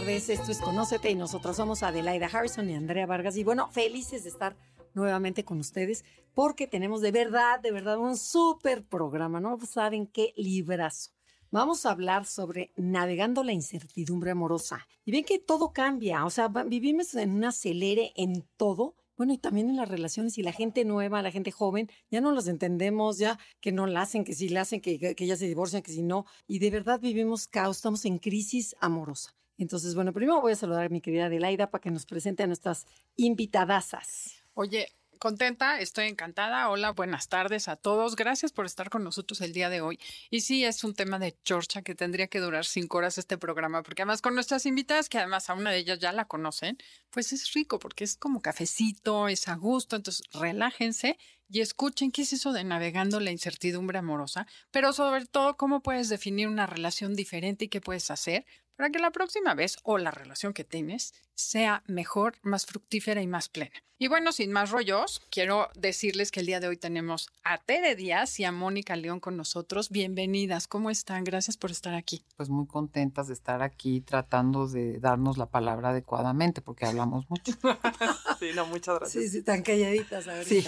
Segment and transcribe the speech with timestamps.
[0.00, 4.24] Tardes, esto es Conócete y nosotros somos Adelaida Harrison y Andrea Vargas y bueno, felices
[4.24, 4.56] de estar
[4.92, 9.56] nuevamente con ustedes porque tenemos de verdad, de verdad un súper programa, ¿no?
[9.64, 11.12] Saben qué librazo.
[11.52, 14.84] Vamos a hablar sobre navegando la incertidumbre amorosa.
[15.04, 19.38] Y ven que todo cambia, o sea, vivimos en un acelere en todo bueno, y
[19.38, 23.18] también en las relaciones y la gente nueva, la gente joven, ya no las entendemos,
[23.18, 25.92] ya que no la hacen, que sí la hacen, que, que ya se divorcian, que
[25.92, 26.26] si no.
[26.48, 29.36] Y de verdad vivimos caos, estamos en crisis amorosa.
[29.58, 32.46] Entonces, bueno, primero voy a saludar a mi querida Adelaida para que nos presente a
[32.46, 34.42] nuestras invitadasas.
[34.54, 36.68] Oye, contenta, estoy encantada.
[36.68, 38.14] Hola, buenas tardes a todos.
[38.14, 39.98] Gracias por estar con nosotros el día de hoy.
[40.30, 43.82] Y sí, es un tema de chorcha que tendría que durar cinco horas este programa,
[43.82, 46.76] porque además con nuestras invitadas, que además a una de ellas ya la conocen,
[47.10, 51.16] pues es rico, porque es como cafecito, es a gusto, entonces relájense
[51.48, 56.08] y escuchen qué es eso de navegando la incertidumbre amorosa, pero sobre todo cómo puedes
[56.08, 58.44] definir una relación diferente y qué puedes hacer
[58.76, 63.26] para que la próxima vez o la relación que tienes sea mejor, más fructífera y
[63.26, 63.72] más plena.
[63.96, 67.94] Y bueno, sin más rollos, quiero decirles que el día de hoy tenemos a Tere
[67.94, 69.88] Díaz y a Mónica León con nosotros.
[69.88, 71.22] Bienvenidas, ¿cómo están?
[71.22, 72.24] Gracias por estar aquí.
[72.36, 77.52] Pues muy contentas de estar aquí tratando de darnos la palabra adecuadamente porque hablamos mucho.
[78.40, 79.24] sí, no, muchas gracias.
[79.24, 80.44] Sí, sí, tan calladitas ahorita.
[80.44, 80.66] Sí.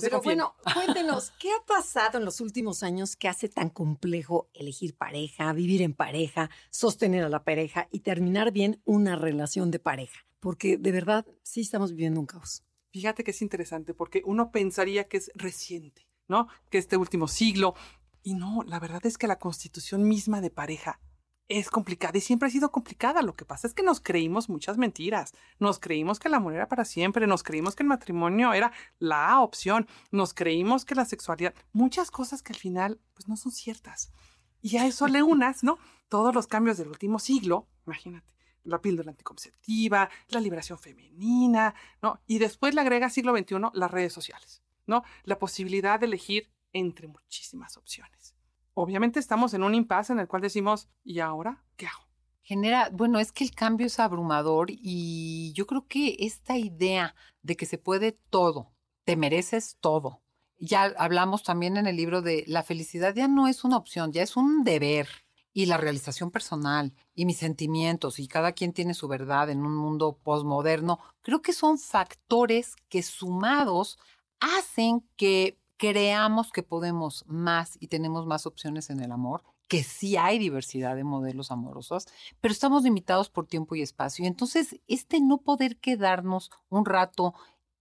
[0.00, 4.96] Pero bueno, cuéntenos, ¿qué ha pasado en los últimos años que hace tan complejo elegir
[4.96, 10.26] pareja, vivir en pareja, sostener a la pareja y terminar bien una relación de pareja?
[10.46, 12.62] porque de verdad sí estamos viviendo un caos.
[12.92, 16.46] Fíjate que es interesante porque uno pensaría que es reciente, ¿no?
[16.70, 17.74] Que este último siglo.
[18.22, 21.00] Y no, la verdad es que la constitución misma de pareja
[21.48, 23.22] es complicada y siempre ha sido complicada.
[23.22, 25.32] Lo que pasa es que nos creímos muchas mentiras.
[25.58, 28.70] Nos creímos que el amor era para siempre, nos creímos que el matrimonio era
[29.00, 33.50] la opción, nos creímos que la sexualidad, muchas cosas que al final pues no son
[33.50, 34.12] ciertas.
[34.62, 35.78] Y a eso le unas, ¿no?
[36.08, 38.36] Todos los cambios del último siglo, imagínate
[38.66, 42.20] la píldora anticonceptiva, la liberación femenina, ¿no?
[42.26, 45.04] Y después le agrega siglo XXI las redes sociales, ¿no?
[45.24, 48.34] La posibilidad de elegir entre muchísimas opciones.
[48.74, 52.04] Obviamente estamos en un impasse en el cual decimos, ¿y ahora qué hago?
[52.42, 57.56] Genera, bueno, es que el cambio es abrumador y yo creo que esta idea de
[57.56, 58.72] que se puede todo,
[59.04, 60.22] te mereces todo.
[60.58, 64.22] Ya hablamos también en el libro de la felicidad ya no es una opción, ya
[64.22, 65.08] es un deber
[65.56, 69.74] y la realización personal y mis sentimientos y cada quien tiene su verdad en un
[69.74, 73.98] mundo posmoderno, creo que son factores que sumados
[74.38, 80.18] hacen que creamos que podemos más y tenemos más opciones en el amor, que sí
[80.18, 82.06] hay diversidad de modelos amorosos,
[82.42, 84.26] pero estamos limitados por tiempo y espacio.
[84.26, 87.32] Y entonces, este no poder quedarnos un rato,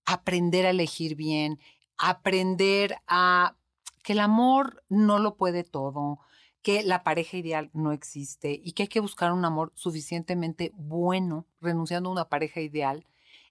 [0.05, 1.59] aprender a elegir bien,
[1.97, 3.57] aprender a
[4.01, 6.21] que el amor no lo puede todo,
[6.65, 11.45] que la pareja ideal no existe y que hay que buscar un amor suficientemente bueno,
[11.61, 13.05] renunciando a una pareja ideal,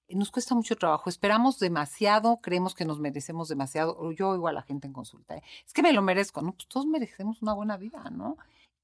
[0.08, 1.08] eh, nos cuesta mucho trabajo.
[1.08, 4.10] Esperamos demasiado, creemos que nos merecemos demasiado.
[4.10, 5.44] Yo oigo a la gente en consulta, ¿eh?
[5.64, 6.42] es que me lo merezco.
[6.42, 8.36] No, pues todos merecemos una buena vida, ¿no?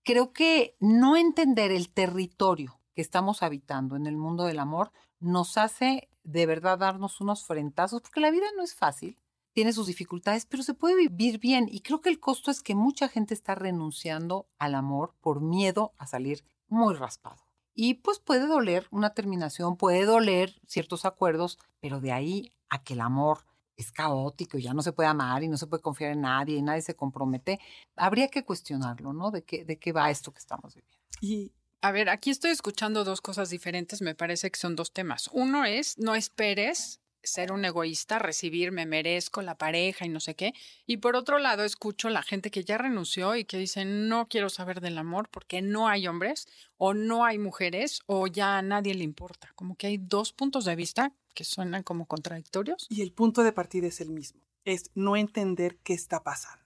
[0.05, 5.59] Creo que no entender el territorio que estamos habitando en el mundo del amor nos
[5.59, 9.19] hace de verdad darnos unos frentazos, porque la vida no es fácil
[9.53, 11.69] tiene sus dificultades, pero se puede vivir bien.
[11.71, 15.95] Y creo que el costo es que mucha gente está renunciando al amor por miedo
[15.99, 17.43] a salir muy raspado.
[17.75, 22.95] Y pues puede doler una terminación, puede doler ciertos acuerdos, pero de ahí a que
[22.95, 23.45] el amor
[23.81, 26.63] es caótico ya no se puede amar y no se puede confiar en nadie y
[26.63, 27.59] nadie se compromete,
[27.97, 29.31] habría que cuestionarlo, ¿no?
[29.31, 30.99] De qué, de qué va esto que estamos viviendo.
[31.21, 35.31] Y a ver, aquí estoy escuchando dos cosas diferentes, me parece que son dos temas.
[35.33, 40.35] Uno es, no esperes ser un egoísta, recibir, me merezco la pareja y no sé
[40.35, 40.55] qué.
[40.87, 44.49] Y por otro lado, escucho la gente que ya renunció y que dice, no quiero
[44.49, 48.95] saber del amor porque no hay hombres o no hay mujeres o ya a nadie
[48.95, 49.53] le importa.
[49.55, 52.87] Como que hay dos puntos de vista que suenan como contradictorios.
[52.89, 56.60] Y el punto de partida es el mismo, es no entender qué está pasando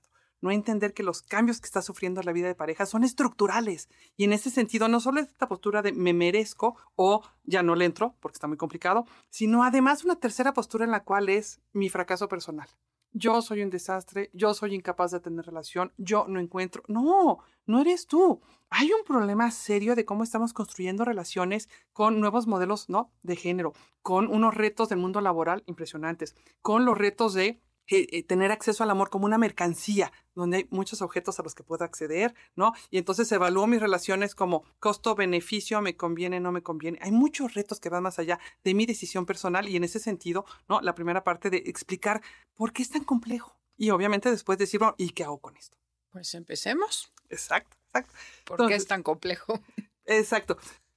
[0.44, 3.88] no entender que los cambios que está sufriendo la vida de pareja son estructurales.
[4.14, 7.74] Y en ese sentido, no solo es esta postura de me merezco o ya no
[7.74, 11.62] le entro, porque está muy complicado, sino además una tercera postura en la cual es
[11.72, 12.68] mi fracaso personal.
[13.16, 16.82] Yo soy un desastre, yo soy incapaz de tener relación, yo no encuentro.
[16.88, 18.42] No, no eres tú.
[18.68, 23.12] hay un problema serio de cómo estamos construyendo relaciones con nuevos modelos ¿no?
[23.22, 28.22] de género, con unos retos del mundo laboral impresionantes, con los retos de eh, eh,
[28.22, 31.84] tener acceso al amor como una mercancía, donde hay muchos objetos a los que puedo
[31.84, 32.72] acceder, ¿no?
[32.90, 36.98] Y entonces evalúo mis relaciones como costo-beneficio, me conviene, no me conviene.
[37.02, 40.46] Hay muchos retos que van más allá de mi decisión personal y en ese sentido,
[40.68, 40.80] ¿no?
[40.80, 42.22] La primera parte de explicar
[42.54, 43.58] por qué es tan complejo.
[43.76, 45.76] Y obviamente después decir, ¿y qué hago con esto?
[46.10, 47.12] Pues empecemos.
[47.28, 48.14] Exacto, exacto.
[48.44, 49.60] ¿Por qué es tan complejo?
[50.06, 50.56] Exacto.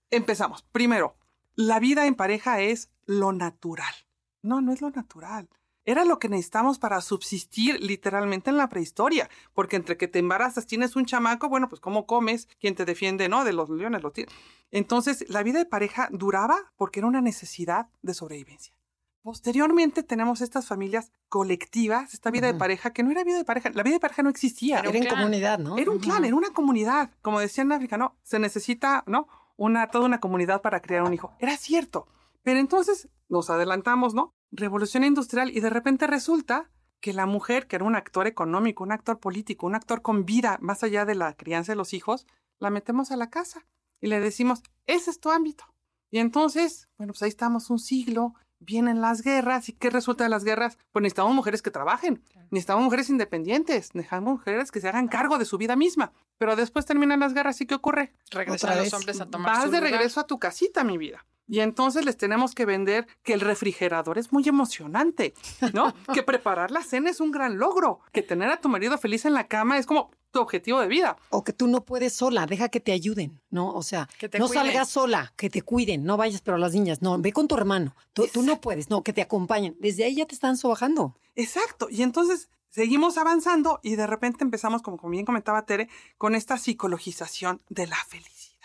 [0.09, 0.63] Empezamos.
[0.71, 1.15] Primero,
[1.55, 3.93] la vida en pareja es lo natural.
[4.41, 5.49] No, no es lo natural.
[5.87, 10.67] Era lo que necesitamos para subsistir literalmente en la prehistoria, porque entre que te embarazas,
[10.67, 13.45] tienes un chamaco, bueno, pues cómo comes, quién te defiende, ¿no?
[13.45, 14.29] De los leones, lo tiene.
[14.69, 18.73] Entonces, la vida de pareja duraba porque era una necesidad de sobrevivencia.
[19.21, 23.69] Posteriormente tenemos estas familias colectivas, esta vida de pareja que no era vida de pareja,
[23.73, 24.79] la vida de pareja no existía.
[24.79, 25.77] Era, en comunidad, ¿no?
[25.77, 27.11] Era un clan, era una comunidad.
[27.21, 29.29] Como decían en África, no, se necesita, ¿no?
[29.55, 31.33] Una, toda una comunidad para criar un hijo.
[31.39, 32.07] Era cierto.
[32.43, 34.33] Pero entonces nos adelantamos, ¿no?
[34.51, 38.91] Revolución industrial y de repente resulta que la mujer, que era un actor económico, un
[38.91, 42.25] actor político, un actor con vida más allá de la crianza de los hijos,
[42.59, 43.65] la metemos a la casa
[44.01, 45.65] y le decimos, ese es tu ámbito.
[46.09, 49.69] Y entonces, bueno, pues ahí estamos un siglo vienen las guerras.
[49.69, 50.77] ¿Y qué resulta de las guerras?
[50.91, 55.45] Pues necesitamos mujeres que trabajen, necesitamos mujeres independientes, necesitamos mujeres que se hagan cargo de
[55.45, 56.11] su vida misma.
[56.37, 58.13] Pero después terminan las guerras y ¿qué ocurre?
[58.31, 61.25] Regresan los hombres a tomar Vas de regreso a tu casita, mi vida.
[61.47, 65.33] Y entonces les tenemos que vender que el refrigerador es muy emocionante,
[65.73, 65.93] ¿no?
[66.13, 69.33] que preparar la cena es un gran logro, que tener a tu marido feliz en
[69.33, 71.17] la cama es como tu objetivo de vida.
[71.29, 73.73] O que tú no puedes sola, deja que te ayuden, ¿no?
[73.73, 77.31] O sea, no salgas sola, que te cuiden, no vayas pero las niñas, no, ve
[77.31, 79.77] con tu hermano, tú, tú no puedes, no, que te acompañen.
[79.79, 81.15] Desde ahí ya te están sobajando.
[81.35, 86.57] Exacto, y entonces seguimos avanzando y de repente empezamos, como bien comentaba Tere, con esta
[86.57, 88.57] psicologización de la felicidad.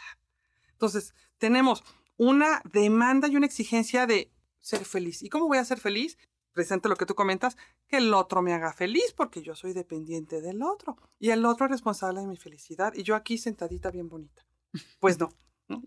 [0.73, 1.85] Entonces, tenemos
[2.17, 4.31] una demanda y una exigencia de
[4.61, 5.23] ser feliz.
[5.23, 6.19] ¿Y cómo voy a ser feliz?
[6.53, 7.57] Presente lo que tú comentas,
[7.89, 11.67] que el otro me haga feliz porque yo soy dependiente del otro y el otro
[11.67, 14.45] es responsable de mi felicidad y yo aquí sentadita bien bonita.
[15.01, 15.31] Pues no,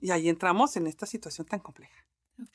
[0.02, 2.06] Y ahí entramos en esta situación tan compleja.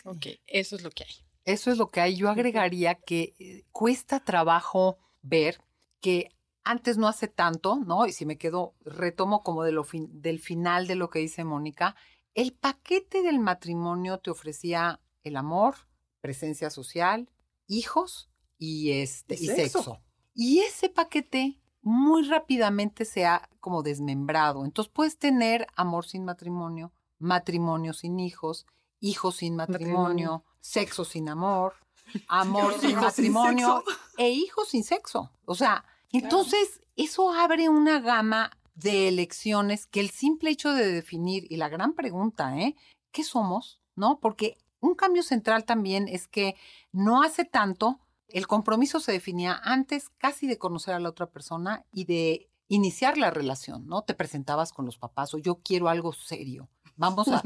[0.04, 1.14] Ok, eso es lo que hay.
[1.44, 2.16] Eso es lo que hay.
[2.16, 5.60] Yo agregaría que eh, cuesta trabajo ver
[6.00, 6.28] que
[6.64, 8.06] antes no hace tanto, ¿no?
[8.06, 11.96] Y si me quedo, retomo como de lo del final de lo que dice Mónica,
[12.34, 15.74] el paquete del matrimonio te ofrecía el amor,
[16.20, 17.30] presencia social,
[17.66, 20.00] hijos y, este, y, sexo.
[20.34, 24.64] Y ese paquete muy rápidamente se ha como desmembrado.
[24.64, 28.66] Entonces puedes tener amor sin matrimonio, matrimonio sin hijos,
[29.00, 31.74] hijos sin matrimonio, sexo sin amor,
[32.28, 33.82] amor sin matrimonio
[34.18, 35.32] e hijos sin sexo.
[35.44, 41.46] O sea, entonces eso abre una gama de elecciones que el simple hecho de definir,
[41.50, 42.76] y la gran pregunta, ¿eh?
[43.12, 43.80] ¿Qué somos?
[43.96, 44.20] ¿No?
[44.20, 46.56] Porque un cambio central también es que
[46.92, 48.00] no hace tanto
[48.32, 53.18] el compromiso se definía antes casi de conocer a la otra persona y de iniciar
[53.18, 54.02] la relación, ¿no?
[54.02, 56.68] Te presentabas con los papás o yo quiero algo serio.
[56.96, 57.42] Vamos a,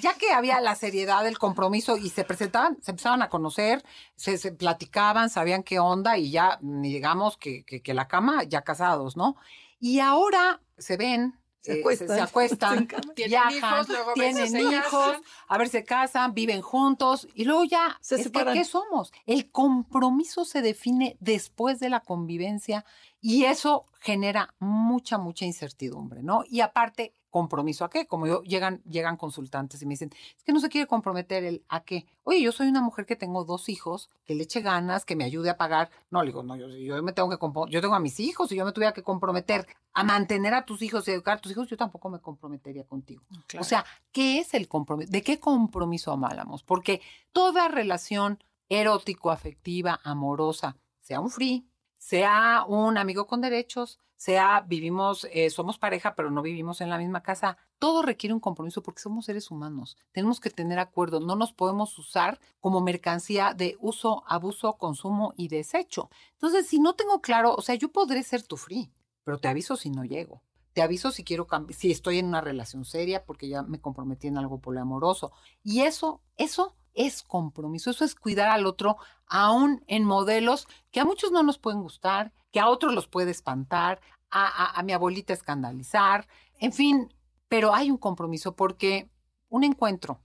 [0.00, 3.82] ya que había la seriedad del compromiso y se presentaban, se empezaban a conocer,
[4.16, 9.36] se, platicaban, sabían qué onda y ya, digamos que, que la cama, ya casados, ¿no?
[9.82, 12.86] Y ahora se ven, se eh, acuestan,
[13.16, 13.84] viajan,
[14.14, 15.16] tienen hijos,
[15.48, 19.10] a ver, se casan, viven juntos y luego ya, se es ¿qué somos?
[19.26, 22.84] El compromiso se define después de la convivencia
[23.20, 26.44] y eso genera mucha, mucha incertidumbre, ¿no?
[26.48, 28.06] Y aparte, compromiso a qué?
[28.06, 31.64] Como yo, llegan, llegan consultantes y me dicen, es que no se quiere comprometer el
[31.68, 32.06] a qué.
[32.24, 35.24] Oye, yo soy una mujer que tengo dos hijos, que le eche ganas, que me
[35.24, 35.90] ayude a pagar.
[36.10, 38.56] No, le digo, no, yo, yo me tengo que yo tengo a mis hijos y
[38.56, 41.66] yo me tuviera que comprometer a mantener a tus hijos y educar a tus hijos,
[41.68, 43.22] yo tampoco me comprometería contigo.
[43.58, 45.10] O sea, ¿qué es el compromiso?
[45.10, 46.62] ¿De qué compromiso hablamos?
[46.62, 47.00] Porque
[47.32, 51.66] toda relación erótico, afectiva, amorosa, sea un free,
[51.98, 56.96] sea un amigo con derechos, sea vivimos, eh, somos pareja, pero no vivimos en la
[56.96, 57.56] misma casa.
[57.80, 59.96] Todo requiere un compromiso porque somos seres humanos.
[60.12, 61.18] Tenemos que tener acuerdo.
[61.18, 66.08] No nos podemos usar como mercancía de uso, abuso, consumo y desecho.
[66.34, 68.92] Entonces, si no tengo claro, o sea, yo podré ser tu free,
[69.24, 70.40] pero te aviso si no llego.
[70.72, 74.38] Te aviso si quiero si estoy en una relación seria porque ya me comprometí en
[74.38, 75.32] algo poliamoroso.
[75.64, 78.96] Y eso, eso es compromiso, eso es cuidar al otro,
[79.26, 83.30] aún en modelos que a muchos no nos pueden gustar, que a otros los puede
[83.30, 86.26] espantar, a, mi abuelita escandalizar,
[86.58, 87.14] en fin,
[87.48, 89.10] pero hay un compromiso porque
[89.50, 90.22] un encuentro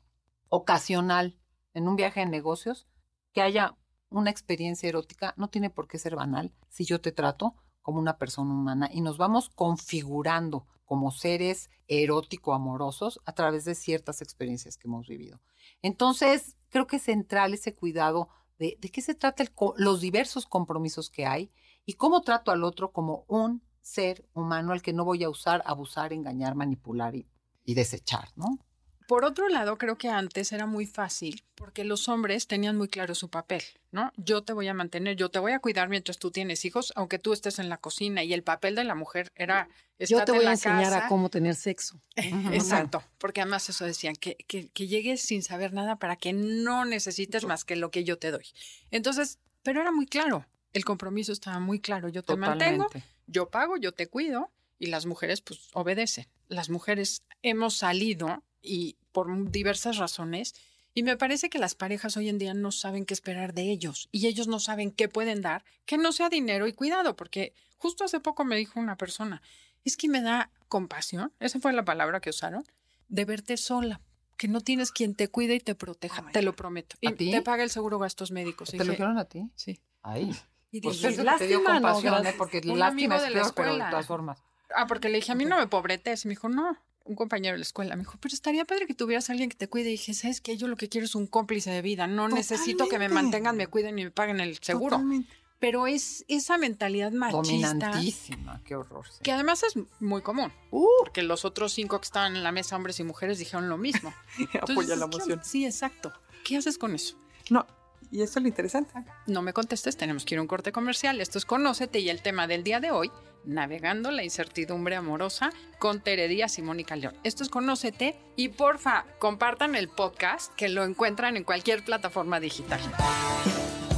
[0.47, 1.37] ocasional
[1.73, 2.87] en un viaje de negocios,
[3.33, 3.75] que haya
[4.09, 8.17] una experiencia erótica, no tiene por qué ser banal si yo te trato como una
[8.17, 14.87] persona humana y nos vamos configurando como seres erótico-amorosos a través de ciertas experiencias que
[14.87, 15.41] hemos vivido.
[15.81, 20.45] Entonces, creo que es central ese cuidado de, de qué se trata el, los diversos
[20.45, 21.49] compromisos que hay
[21.85, 25.63] y cómo trato al otro como un ser humano al que no voy a usar,
[25.65, 27.27] abusar, engañar, manipular y,
[27.63, 28.59] y desechar, ¿no?
[29.07, 33.15] Por otro lado, creo que antes era muy fácil porque los hombres tenían muy claro
[33.15, 34.11] su papel, ¿no?
[34.17, 37.17] Yo te voy a mantener, yo te voy a cuidar mientras tú tienes hijos, aunque
[37.17, 38.25] tú estés en la cocina.
[38.25, 39.69] Y el papel de la mujer era.
[39.97, 42.01] Yo te voy a enseñar a cómo tener sexo.
[42.15, 46.83] Exacto, porque además eso decían, que, que, que llegues sin saber nada para que no
[46.83, 48.45] necesites más que lo que yo te doy.
[48.91, 52.09] Entonces, pero era muy claro, el compromiso estaba muy claro.
[52.09, 52.87] Yo te mantengo,
[53.25, 56.27] yo pago, yo te cuido y las mujeres pues obedecen.
[56.49, 60.53] Las mujeres hemos salido y por diversas razones.
[60.93, 64.09] Y me parece que las parejas hoy en día no saben qué esperar de ellos
[64.11, 68.03] y ellos no saben qué pueden dar, que no sea dinero y cuidado, porque justo
[68.03, 69.41] hace poco me dijo una persona,
[69.85, 72.63] es que me da compasión, esa fue la palabra que usaron,
[73.09, 74.01] de verte sola,
[74.37, 76.95] que no tienes quien te cuide y te proteja, te lo prometo.
[76.99, 78.71] Y te paga el seguro gastos médicos.
[78.71, 79.49] ¿Te lo dijeron a ti?
[79.55, 79.79] Sí.
[80.01, 80.35] Ahí.
[80.71, 82.33] Y pues dije, te dio compasión, ¿eh?
[82.37, 84.43] porque un lástima amigo de la es pero de todas formas.
[84.75, 86.25] Ah, porque le dije, a mí no me pobretes.
[86.25, 87.95] Me dijo, no, un compañero de la escuela.
[87.95, 89.89] Me dijo, pero estaría padre que tuvieras a alguien que te cuide.
[89.89, 90.57] Y dije, ¿sabes qué?
[90.57, 92.07] Yo lo que quiero es un cómplice de vida.
[92.07, 93.13] No necesito que me Totalmente.
[93.13, 94.97] mantengan, me cuiden y me paguen el seguro.
[94.97, 95.33] Totalmente.
[95.59, 99.05] Pero es esa mentalidad machista Dominantísima, qué horror.
[99.11, 99.19] sí.
[99.23, 100.51] que además es muy común.
[100.69, 103.77] Uh, Porque los otros cinco que estaban en la mesa, hombres y mujeres, dijeron lo
[103.77, 104.13] mismo.
[104.37, 105.41] Entonces, apoya la ¿qué emoción.
[105.43, 106.13] Sí, exacto.
[106.43, 107.17] ¿Qué haces con eso?
[107.49, 107.65] No,
[108.11, 108.93] y eso es lo interesante.
[109.25, 111.19] No me contestes, tenemos que ir a un corte comercial.
[111.21, 113.09] Esto es Conócete y el tema del día de hoy,
[113.47, 117.15] navegando la incertidumbre amorosa con Tere Díaz y Mónica León.
[117.23, 122.79] Esto es Conócete y porfa, compartan el podcast que lo encuentran en cualquier plataforma digital.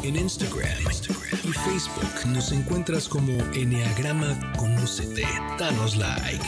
[0.03, 0.69] En Instagram,
[1.43, 5.27] y Facebook nos encuentras como Enneagrama Conócete.
[5.57, 6.45] Danos like.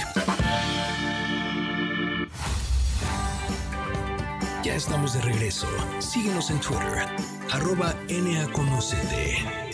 [4.64, 5.68] Ya estamos de regreso.
[6.00, 7.08] Síguenos en Twitter,
[7.52, 9.71] arroba NAConócete.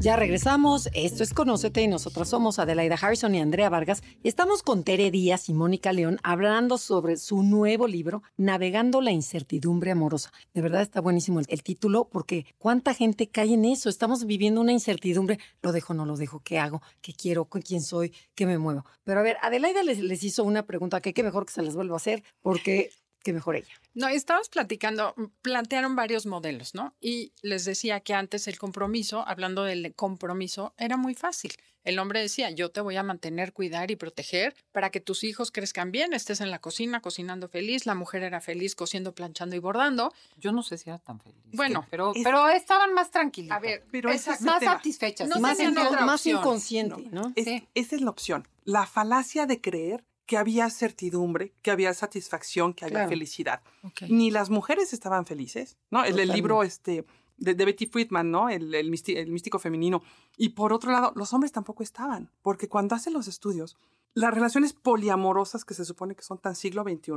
[0.00, 0.88] Ya regresamos.
[0.94, 4.04] Esto es Conócete y nosotras somos Adelaida Harrison y Andrea Vargas.
[4.22, 9.90] Estamos con Tere Díaz y Mónica León hablando sobre su nuevo libro, Navegando la incertidumbre
[9.90, 10.32] amorosa.
[10.54, 13.88] De verdad está buenísimo el, el título porque cuánta gente cae en eso.
[13.88, 15.40] Estamos viviendo una incertidumbre.
[15.62, 16.40] Lo dejo, no lo dejo.
[16.44, 16.80] ¿Qué hago?
[17.00, 17.46] ¿Qué quiero?
[17.46, 18.14] ¿Con quién soy?
[18.36, 18.84] ¿Qué me muevo?
[19.02, 21.74] Pero a ver, Adelaida les, les hizo una pregunta que qué mejor que se las
[21.74, 22.90] vuelva a hacer porque
[23.22, 23.72] qué mejor ella.
[23.94, 26.94] No, estábamos platicando, plantearon varios modelos, ¿no?
[27.00, 31.52] Y les decía que antes el compromiso, hablando del compromiso, era muy fácil.
[31.84, 35.50] El hombre decía, yo te voy a mantener, cuidar y proteger para que tus hijos
[35.50, 39.58] crezcan bien, estés en la cocina cocinando feliz, la mujer era feliz cociendo, planchando y
[39.58, 40.12] bordando.
[40.36, 41.38] Yo no sé si era tan feliz.
[41.52, 43.56] Bueno, pero, es- pero estaban más tranquilitas.
[43.56, 44.74] A ver, Pero es más tema.
[44.76, 45.28] satisfechas.
[45.28, 47.32] No más, en otra más inconsciente, No, ¿no?
[47.36, 47.66] es- Sí.
[47.74, 48.46] Esa es la opción.
[48.64, 53.08] La falacia de creer que había certidumbre, que había satisfacción, que había Claro.
[53.08, 53.62] felicidad.
[54.08, 56.04] Ni las mujeres estaban felices, ¿no?
[56.04, 57.06] El, el libro este,
[57.38, 58.50] de, de Betty Friedman, ¿no?
[58.50, 60.02] El, el, misti- el místico femenino.
[60.36, 63.76] Y por otro lado, los hombres tampoco estaban, porque cuando hacen los estudios,
[64.12, 67.12] las relaciones poliamorosas que se supone que son tan siglo XXI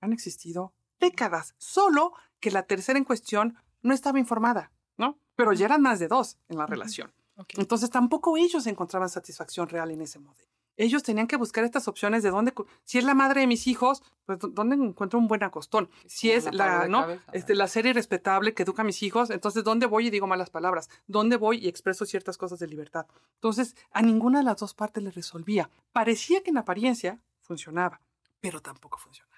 [0.00, 5.16] han existido décadas, solo que la tercera en cuestión no estaba informada, ¿no?
[5.36, 7.12] Pero ya eran más de dos en la relación.
[7.56, 10.48] Entonces tampoco ellos encontraban satisfacción real en ese modelo.
[10.80, 12.54] Ellos tenían que buscar estas opciones de dónde,
[12.84, 15.90] si es la madre de mis hijos, pues dó- dónde encuentro un buen acostón.
[16.06, 17.00] Si es la ¿no?
[17.00, 20.26] cabeza, Este, la serie respetable que educa a mis hijos, entonces dónde voy y digo
[20.26, 23.06] malas palabras, dónde voy y expreso ciertas cosas de libertad.
[23.34, 25.68] Entonces a ninguna de las dos partes le resolvía.
[25.92, 28.00] Parecía que en apariencia funcionaba,
[28.40, 29.36] pero tampoco funcionaba.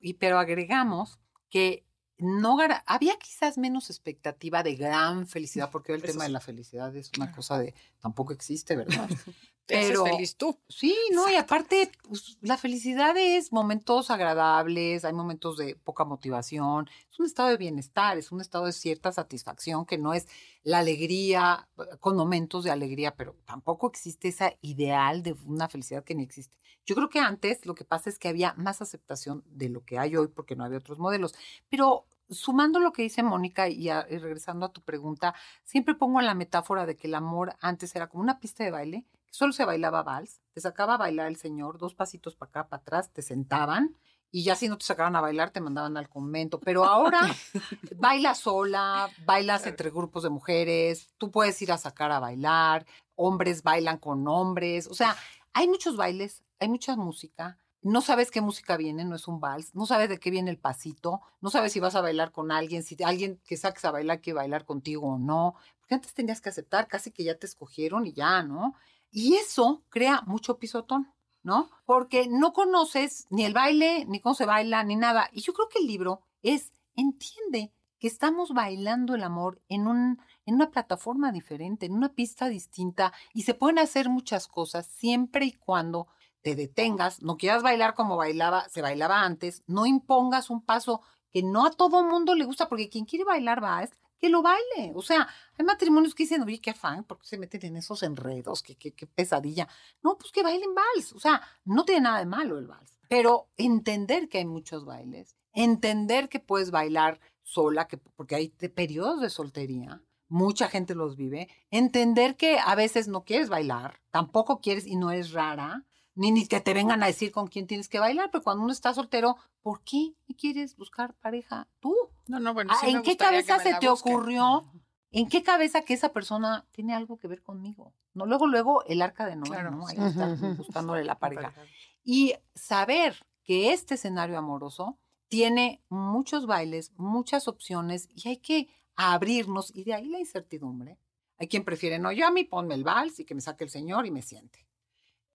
[0.00, 1.18] Y pero agregamos
[1.50, 1.84] que
[2.20, 6.94] no había quizás menos expectativa de gran felicidad, porque el Eso tema de la felicidad
[6.96, 7.36] es una Claro.
[7.36, 9.08] cosa de tampoco existe, ¿verdad?
[9.68, 10.58] Pero- feliz tú.
[10.66, 16.88] Sí, no, y aparte, pues, la felicidad es momentos agradables, hay momentos de poca motivación,
[17.10, 20.26] es un estado de bienestar, es un estado de cierta satisfacción que no es
[20.62, 21.68] la alegría,
[22.00, 26.56] con momentos de alegría, pero tampoco existe esa ideal de una felicidad que ni existe.
[26.86, 29.98] Yo creo que antes lo que pasa es que había más aceptación de lo que
[29.98, 31.34] hay hoy porque no había otros modelos,
[31.68, 36.20] pero sumando lo que dice Mónica y, a- y regresando a tu pregunta, siempre pongo
[36.20, 39.52] la metáfora de que el amor antes era como una pista de baile, que solo
[39.52, 43.12] se bailaba vals, te sacaba a bailar el señor, dos pasitos para acá, para atrás,
[43.12, 43.96] te sentaban
[44.30, 47.20] y ya si no te sacaban a bailar te mandaban al convento, pero ahora
[47.96, 53.62] bailas sola, bailas entre grupos de mujeres, tú puedes ir a sacar a bailar, hombres
[53.62, 55.16] bailan con hombres, o sea,
[55.54, 59.74] hay muchos bailes, hay mucha música, no sabes qué música viene, no es un vals,
[59.74, 62.82] no sabes de qué viene el pasito, no sabes si vas a bailar con alguien,
[62.82, 66.48] si alguien que saques a bailar quiere bailar contigo o no, Porque antes tenías que
[66.48, 68.74] aceptar, casi que ya te escogieron y ya, ¿no?
[69.10, 71.70] Y eso crea mucho pisotón, ¿no?
[71.86, 75.30] Porque no conoces ni el baile, ni cómo se baila, ni nada.
[75.32, 80.20] Y yo creo que el libro es, entiende que estamos bailando el amor en, un,
[80.46, 85.46] en una plataforma diferente, en una pista distinta, y se pueden hacer muchas cosas siempre
[85.46, 86.06] y cuando
[86.42, 91.42] te detengas, no quieras bailar como bailaba, se bailaba antes, no impongas un paso que
[91.42, 94.92] no a todo mundo le gusta, porque quien quiere bailar va, es que lo baile.
[94.94, 98.62] O sea, hay matrimonios que dicen, oye, qué afán, porque se meten en esos enredos,
[98.62, 99.68] qué, qué, qué pesadilla.
[100.02, 101.12] No, pues que bailen vals.
[101.12, 102.98] O sea, no tiene nada de malo el vals.
[103.08, 109.20] Pero entender que hay muchos bailes, entender que puedes bailar sola, que, porque hay periodos
[109.20, 114.86] de soltería, mucha gente los vive, entender que a veces no quieres bailar, tampoco quieres
[114.86, 115.86] y no eres rara,
[116.18, 118.72] ni, ni que te vengan a decir con quién tienes que bailar, pero cuando uno
[118.72, 121.94] está soltero, ¿por qué quieres buscar pareja tú?
[122.26, 122.72] No, no, bueno.
[122.72, 124.68] Ah, sí me ¿En qué cabeza me se te ocurrió?
[125.12, 127.94] ¿En qué cabeza que esa persona tiene algo que ver conmigo?
[128.14, 129.86] No, luego, luego el arca de Noé, Claro, ¿no?
[129.86, 129.98] Sí.
[129.98, 130.54] Ujú, ujú.
[130.56, 131.54] buscándole la pareja.
[132.02, 134.98] Y saber que este escenario amoroso
[135.28, 140.98] tiene muchos bailes, muchas opciones y hay que abrirnos y de ahí la incertidumbre.
[141.38, 143.70] Hay quien prefiere, no, yo a mí ponme el vals y que me saque el
[143.70, 144.67] señor y me siente.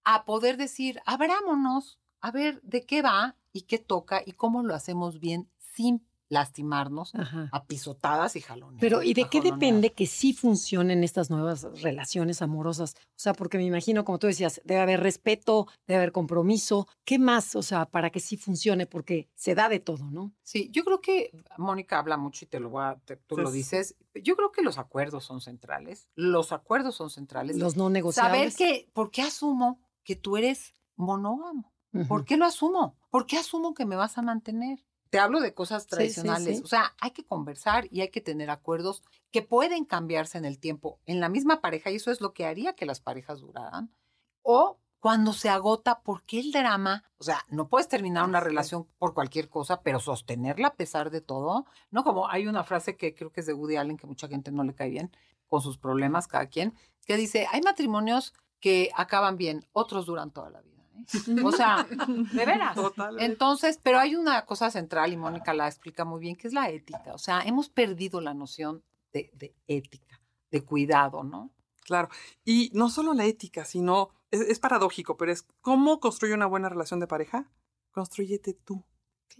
[0.05, 4.75] A poder decir, abrámonos, a ver de qué va y qué toca y cómo lo
[4.75, 7.47] hacemos bien sin lastimarnos Ajá.
[7.51, 8.79] a pisotadas y jalones.
[8.81, 12.95] Pero, ¿y de qué depende que sí funcionen estas nuevas relaciones amorosas?
[12.95, 16.87] O sea, porque me imagino, como tú decías, debe haber respeto, debe haber compromiso.
[17.05, 17.55] ¿Qué más?
[17.55, 20.33] O sea, para que sí funcione, porque se da de todo, ¿no?
[20.41, 21.29] Sí, yo creo que
[21.59, 23.95] Mónica habla mucho y te lo voy a, te- tú lo dices.
[24.15, 26.09] Yo creo que los acuerdos son centrales.
[26.15, 27.57] Los acuerdos son centrales.
[27.57, 28.55] Los no Saber negociables.
[28.55, 31.73] que, ¿por qué asumo que tú eres monógamo?
[31.93, 32.07] Ujú.
[32.07, 32.97] ¿Por qué lo asumo?
[33.09, 34.79] ¿Por qué asumo que me vas a mantener?
[35.09, 36.57] Te hablo de cosas sí, tradicionales.
[36.57, 36.63] sí.
[36.63, 40.59] O sea, hay que conversar y hay que tener acuerdos que pueden cambiarse en el
[40.59, 43.93] tiempo en la misma pareja y eso es lo que haría que las parejas duraran.
[44.41, 47.03] O cuando se agota, ¿por qué el drama?
[47.17, 51.19] O sea, no puedes terminar una relación por cualquier cosa, pero sostenerla a pesar de
[51.19, 51.65] todo.
[51.91, 54.51] No como hay una frase que creo que es de Woody Allen que mucha gente
[54.51, 55.11] no le cae bien
[55.47, 56.73] con sus problemas cada quien,
[57.05, 58.33] que dice, hay matrimonios
[58.63, 60.85] que acaban bien, otros duran toda la vida.
[60.95, 61.43] ¿eh?
[61.43, 61.85] O sea,
[62.33, 62.75] de veras.
[62.75, 63.25] Totalmente.
[63.25, 66.69] Entonces, pero hay una cosa central y Mónica la explica muy bien, que es la
[66.69, 67.13] ética.
[67.13, 71.51] O sea, hemos perdido la noción de, de ética, de cuidado, ¿no?
[71.81, 72.07] Claro.
[72.45, 76.69] Y no solo la ética, sino, es, es paradójico, pero es cómo construye una buena
[76.69, 77.51] relación de pareja.
[77.91, 78.81] Construyete tú.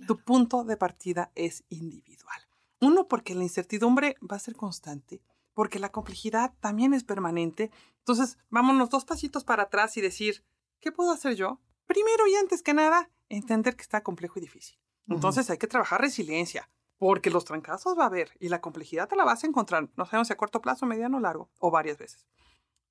[0.05, 2.41] Tu punto de partida es individual.
[2.81, 5.21] Uno, porque la incertidumbre va a ser constante,
[5.53, 7.71] porque la complejidad también es permanente.
[7.99, 10.43] Entonces, vámonos dos pasitos para atrás y decir,
[10.79, 11.61] ¿qué puedo hacer yo?
[11.85, 14.79] Primero y antes que nada, entender que está complejo y difícil.
[15.07, 19.15] Entonces hay que trabajar resiliencia, porque los trancazos va a haber y la complejidad te
[19.15, 21.97] la vas a encontrar, no sabemos si a corto plazo, mediano o largo, o varias
[21.97, 22.25] veces.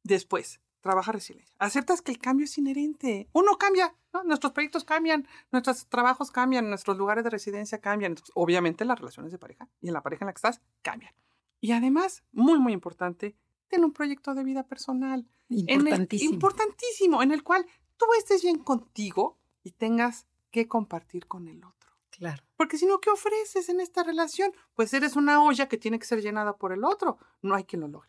[0.03, 1.57] Después, trabaja resiliencia.
[1.59, 3.31] Aceptas que el cambio es inherente.
[3.33, 4.25] Uno cambia, ¿no?
[4.25, 8.13] Nuestros proyectos cambian, nuestros trabajos cambian, nuestros lugares de residencia cambian.
[8.13, 11.15] Entonces, obviamente las relaciones de pareja y en la pareja en la que estás cambian.
[11.63, 13.35] Y además, muy, muy importante,
[13.69, 15.27] ten un proyecto de vida personal.
[15.49, 16.33] en el- Importantísimo.
[16.33, 17.67] importantísimo, en el cual
[17.99, 21.91] tú estés bien contigo y tengas que compartir con el otro.
[22.11, 22.43] Claro.
[22.57, 24.53] Porque si no, ¿qué ofreces en esta relación?
[24.75, 27.19] Pues eres una olla que tiene que ser llenada por el otro.
[27.43, 28.09] No hay quien lo logre.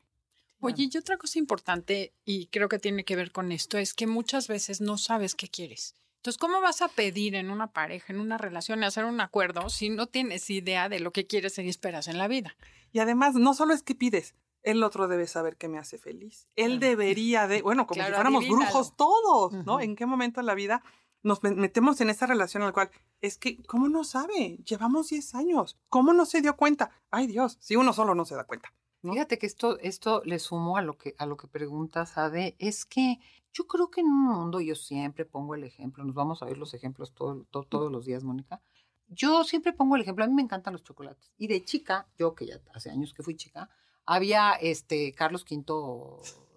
[0.62, 4.08] Oye, y otra cosa importante, y creo que tiene que ver con esto, es que
[4.08, 5.94] muchas veces no sabes qué quieres.
[6.24, 9.90] Entonces, ¿cómo vas a pedir en una pareja, en una relación, hacer un acuerdo si
[9.90, 12.56] no tienes idea de lo que quieres y esperas en la vida?
[12.94, 16.48] Y además, no solo es que pides, el otro debe saber que me hace feliz.
[16.56, 18.66] Él debería de, bueno, como Claro, si fuéramos adivínalo.
[18.68, 19.82] brujos todos, ¿no?
[19.82, 20.82] ¿En qué momento en la vida
[21.24, 24.60] nos me- metemos en esa relación en la cual es que, ¿cómo no sabe?
[24.66, 25.78] Llevamos 10 años.
[25.90, 26.92] ¿Cómo no se dio cuenta?
[27.12, 28.74] Ay Dios, si uno solo no se da cuenta.
[29.04, 29.13] ¿No?
[29.13, 32.86] Fíjate que esto, esto le sumo a lo que, a lo que preguntas, Ade, es
[32.86, 33.20] que
[33.52, 36.58] yo creo que en un mundo, yo siempre pongo el ejemplo, nos vamos a ver
[36.58, 38.62] los ejemplos todo- to- todos los días, Mónica.
[39.10, 41.32] Yo siempre pongo el ejemplo, a mí me encantan los chocolates.
[41.38, 43.70] Y de chica, yo que ya hace años que fui chica,
[44.06, 45.63] había este Carlos V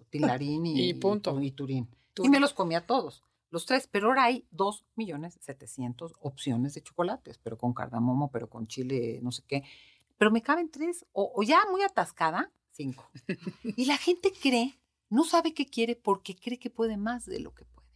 [0.09, 1.39] Tilarín y, Y punto.
[1.41, 1.87] y Turín.
[2.23, 3.87] Y me los comía todos, los tres.
[3.91, 9.19] Pero ahora hay dos millones setecientos opciones de chocolates, pero con cardamomo, pero con chile,
[9.21, 9.63] no sé qué.
[10.17, 13.09] Pero me caben tres, o, o ya muy atascada, cinco.
[13.75, 17.53] Y la gente cree, no sabe qué quiere porque cree que puede más de lo
[17.53, 17.87] que puede.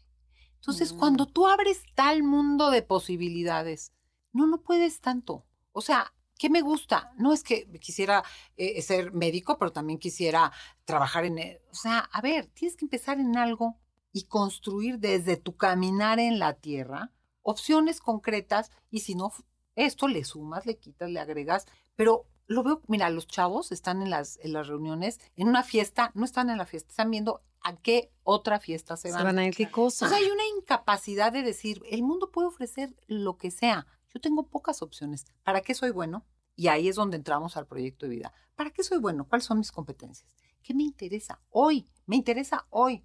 [0.56, 1.00] Entonces, Mm.
[1.00, 3.92] cuando tú abres tal mundo de posibilidades,
[4.32, 5.46] no, no puedes tanto.
[5.72, 7.12] O sea, ¿qué me gusta?
[7.18, 8.24] No es que quisiera
[8.58, 10.52] eh, ser médico, pero también quisiera
[10.86, 11.40] trabajar en...
[11.40, 13.80] eh, O sea, a ver, tienes que empezar en algo
[14.14, 19.32] y construir desde tu caminar en la tierra opciones concretas y si no,
[19.76, 21.66] esto le sumas, le quitas, le agregas,
[22.02, 26.10] pero lo veo, mira, los chavos están en las, en las reuniones, en una fiesta,
[26.16, 29.24] no están en la fiesta, están viendo a qué otra fiesta se Se van.
[29.26, 30.08] van a ir qué cosa.
[30.08, 33.86] O sea, hay una incapacidad de decir, el mundo puede ofrecer lo que sea.
[34.12, 35.28] Yo tengo pocas opciones.
[35.44, 36.26] ¿Para qué soy bueno?
[36.56, 38.34] Y ahí es donde entramos al proyecto de vida.
[38.56, 39.28] ¿Para qué soy bueno?
[39.30, 40.36] ¿Cuáles son mis competencias?
[40.64, 41.88] ¿Qué me interesa hoy?
[42.08, 43.04] Me interesa hoy.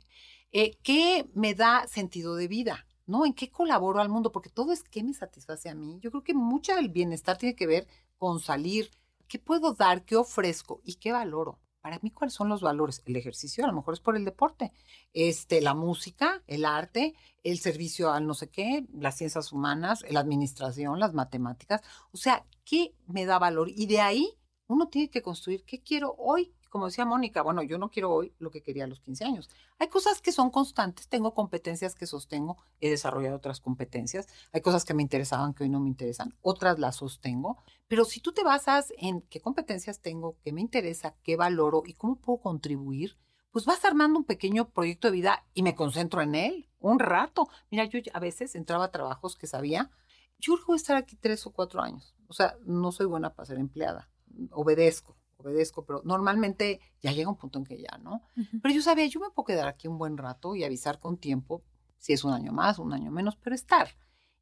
[0.53, 2.87] Eh, ¿Qué me da sentido de vida?
[3.05, 3.27] ¿No?
[3.27, 4.33] ¿En qué colaboro al mundo?
[4.33, 5.99] Porque todo es qué me satisface a mí.
[6.01, 7.87] Yo creo que mucho del bienestar tiene que ver
[8.19, 8.91] con salir.
[9.29, 10.05] ¿Qué puedo dar?
[10.05, 10.81] ¿Qué ofrezco?
[10.85, 11.59] ¿Y qué valoro?
[11.81, 13.03] Para mí, ¿cuáles son los valores?
[13.07, 14.73] El ejercicio, a lo mejor es por el deporte,
[15.13, 20.19] este, la música, el arte, el servicio al no sé qué, las ciencias humanas, la
[20.19, 21.83] administración, las matemáticas.
[22.11, 23.69] O sea, ¿qué me da valor?
[23.71, 26.53] Y de ahí uno tiene que construir qué quiero hoy.
[26.77, 29.49] Como decía Mónica, bueno, yo no quiero hoy lo que quería a los 15 años.
[29.79, 34.85] Hay cosas que son constantes, tengo competencias que sostengo, he desarrollado otras competencias, hay cosas
[34.85, 37.57] que me interesaban que hoy no me interesan, otras las sostengo,
[37.89, 41.95] pero si tú te basas en qué competencias tengo, qué me interesa, qué valoro y
[41.95, 43.17] cómo puedo contribuir,
[43.51, 47.49] pues vas armando un pequeño proyecto de vida y me concentro en él un rato.
[47.71, 49.91] Mira, yo a veces entraba a trabajos que sabía,
[50.39, 52.15] yo voy estar aquí tres o cuatro años.
[52.29, 54.11] O sea, no soy buena para ser empleada,
[54.51, 58.23] obedezco, obedezco, pero normalmente ya llega un punto en que ya, ¿no?
[58.63, 61.63] Pero yo sabía, yo me puedo quedar aquí un buen rato y avisar con tiempo,
[61.99, 63.89] si es un año más, un año menos, pero estar.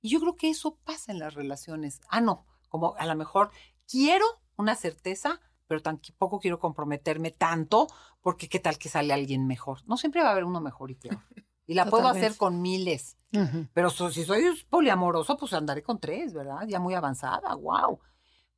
[0.00, 2.00] Y yo creo que eso pasa en las relaciones.
[2.08, 3.50] Ah, no, como a lo mejor
[3.88, 4.24] quiero
[4.56, 7.86] una certeza, pero tampoco quiero comprometerme tanto,
[8.20, 9.80] porque qué tal que sale alguien mejor.
[9.86, 11.18] No siempre va a haber uno mejor y peor.
[11.66, 13.16] Y la puedo hacer con miles.
[13.32, 13.68] Ujú.
[13.72, 16.66] Pero so- si soy poliamoroso, pues andaré con tres, ¿verdad?
[16.68, 17.98] Ya muy avanzada, wow.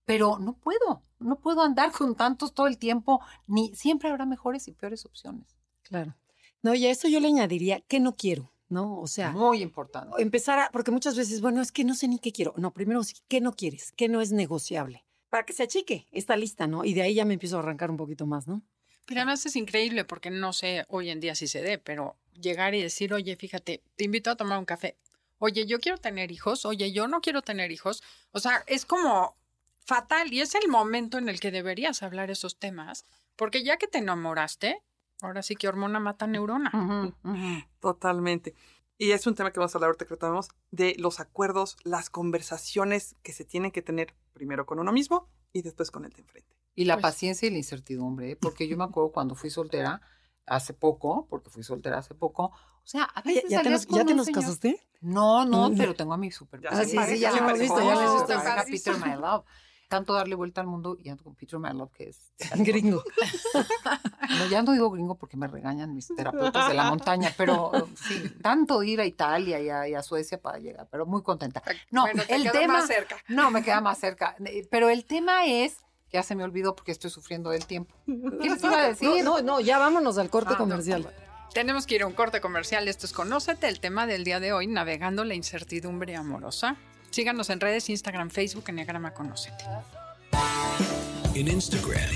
[0.07, 4.67] Pero no puedo, no puedo andar con tantos todo el tiempo, ni siempre habrá mejores
[4.69, 5.57] y peores opciones.
[5.83, 6.17] Claro.
[6.63, 8.99] No, y a eso yo le añadiría que no quiero, ¿no?
[8.99, 10.21] O sea, Muy importante.
[10.21, 12.55] empezar a, porque muchas veces, bueno, es que no sé ni qué quiero.
[12.57, 13.93] No, primero, sí, ¿qué no quieres?
[13.93, 15.05] ¿Qué no es negociable?
[15.29, 16.85] Para que se achique esta lista, ¿no?
[16.85, 18.63] Y de ahí ya me empiezo a arrancar un poquito más, ¿no?
[19.07, 22.75] Pero además es increíble porque no sé hoy en día si se dé, pero llegar
[22.75, 24.97] y decir, oye, fíjate, te invito a tomar un café.
[25.39, 26.65] Oye, yo quiero tener hijos.
[26.65, 28.03] Oye, yo no quiero tener hijos.
[28.33, 29.37] O sea, es como
[29.87, 33.87] fatal y es el momento en el que deberías hablar esos temas, porque ya que
[33.87, 34.83] te enamoraste,
[35.23, 36.71] ahora sí que hormona mata neurona.
[37.81, 38.55] Totalmente.
[38.99, 42.11] Y es un tema que vamos a hablar ahorita que retomemos de los acuerdos, las
[42.11, 46.23] conversaciones que se tienen que tener primero con uno mismo y después con el de
[46.23, 46.57] enfrente.
[46.75, 48.37] Y la Pues- paciencia y la incertidumbre, ¿eh?
[48.37, 50.01] porque yo me acuerdo cuando fui soltera
[50.47, 53.99] hace poco, porque fui soltera hace poco, o sea, a ¿Ya, veces ya te con
[54.17, 54.89] ya te casaste?
[55.01, 55.77] No, no, Mm.
[55.77, 58.01] pero tengo a mi super Ya Ah, sí, sí, ya lo hemos visto, ya lo
[58.01, 58.93] hemos visto.
[58.93, 59.45] Peter My Love.
[59.89, 62.33] Tanto darle vuelta al mundo y ando con Peter My Love, que es...
[62.57, 63.03] Gringo.
[64.29, 67.85] No, ya no digo gringo porque me regañan mis terapeutas de la montaña, pero eh,
[67.95, 71.63] sí, tanto ir a Italia y a, y a Suecia para llegar, pero muy contenta.
[71.93, 72.75] No, Bueno, te el tema...
[72.79, 73.17] más cerca.
[73.29, 74.35] No, me queda más cerca.
[74.45, 75.77] Eh, Pero el tema es,
[76.11, 77.95] ya se me olvidó porque estoy sufriendo del tiempo.
[78.05, 79.09] ¿Qué les iba a decir?
[79.25, 80.65] No, no, no, ya vámonos al corte Ah, no.
[80.65, 81.09] comercial.
[81.55, 82.89] Tenemos que ir a un corte comercial.
[82.89, 86.77] Esto es Conócete, el tema del día de hoy, navegando la incertidumbre amorosa.
[87.11, 89.65] Síganos en redes, Instagram, Facebook, Enneagrama Conócete.
[91.35, 92.11] En Instagram,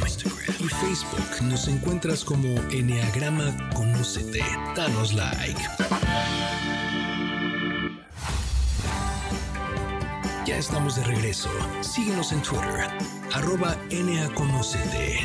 [0.59, 4.41] y Facebook nos encuentras como Enneagrama Conócete.
[4.77, 5.61] Danos like.
[10.47, 11.51] Ya estamos de regreso.
[11.81, 12.89] Síguenos en Twitter,
[13.33, 15.21] arroba NAConócete.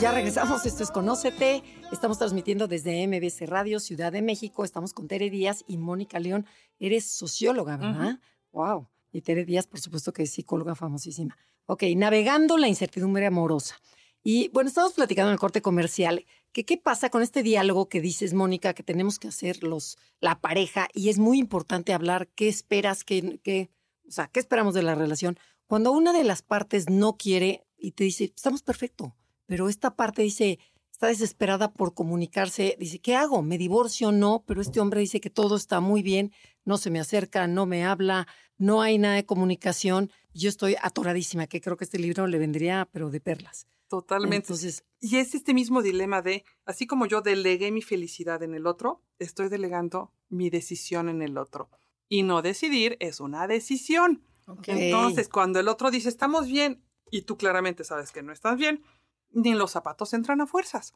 [0.00, 1.62] Ya regresamos, esto es Conócete.
[1.92, 4.64] Estamos transmitiendo desde MBC Radio, Ciudad de México.
[4.64, 6.46] Estamos con Tere Díaz y Mónica León.
[6.78, 8.18] Eres socióloga, ¿verdad?
[8.50, 8.88] Wow.
[9.12, 11.36] Y Tere Díaz, por supuesto que es psicóloga famosísima.
[11.66, 13.76] Ok, navegando la incertidumbre amorosa.
[14.22, 18.00] Y bueno, estamos platicando en el corte comercial que qué pasa con este diálogo que
[18.00, 22.48] dices, Mónica, que tenemos que hacer los, la pareja y es muy importante hablar qué
[22.48, 23.68] esperas, qué, qué,
[24.08, 25.38] o sea, qué esperamos de la relación.
[25.66, 29.14] Cuando una de las partes no quiere y te dice, estamos perfecto,
[29.50, 30.60] pero esta parte dice,
[30.92, 33.42] está desesperada por comunicarse, dice, ¿qué hago?
[33.42, 34.12] ¿Me divorcio?
[34.12, 36.30] No, pero este hombre dice que todo está muy bien,
[36.64, 40.12] no se me acerca, no me habla, no hay nada de comunicación.
[40.32, 43.66] Yo estoy atoradísima, que creo que este libro le vendría, pero de perlas.
[43.88, 44.36] Totalmente.
[44.36, 48.68] Entonces, Y es este mismo dilema de, así como yo delegué mi felicidad en el
[48.68, 51.70] otro, estoy delegando mi decisión en el otro.
[52.08, 54.22] Y no decidir es una decisión.
[54.68, 58.84] Entonces, cuando el otro dice, estamos bien, y tú claramente sabes que no estás bien,
[59.32, 60.94] ni los zapatos entran a fuerzas.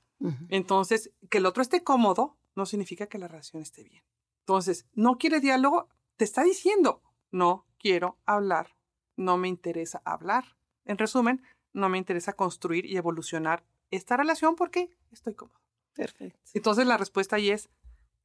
[0.48, 4.02] Entonces, que el otro esté cómodo no significa que la relación esté bien.
[4.40, 8.76] Entonces, no quiere diálogo, te está diciendo, no quiero hablar,
[9.16, 10.56] no me interesa hablar.
[10.84, 11.42] En resumen,
[11.72, 15.60] no me interesa construir y evolucionar esta relación porque estoy cómodo.
[15.94, 16.38] Perfecto.
[16.52, 17.68] Entonces, la respuesta ahí es,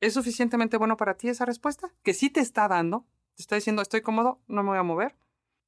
[0.02, 1.94] ¿es suficientemente bueno para ti esa respuesta?
[2.04, 5.16] Que sí te está dando, te está diciendo, estoy cómodo, no me voy a mover.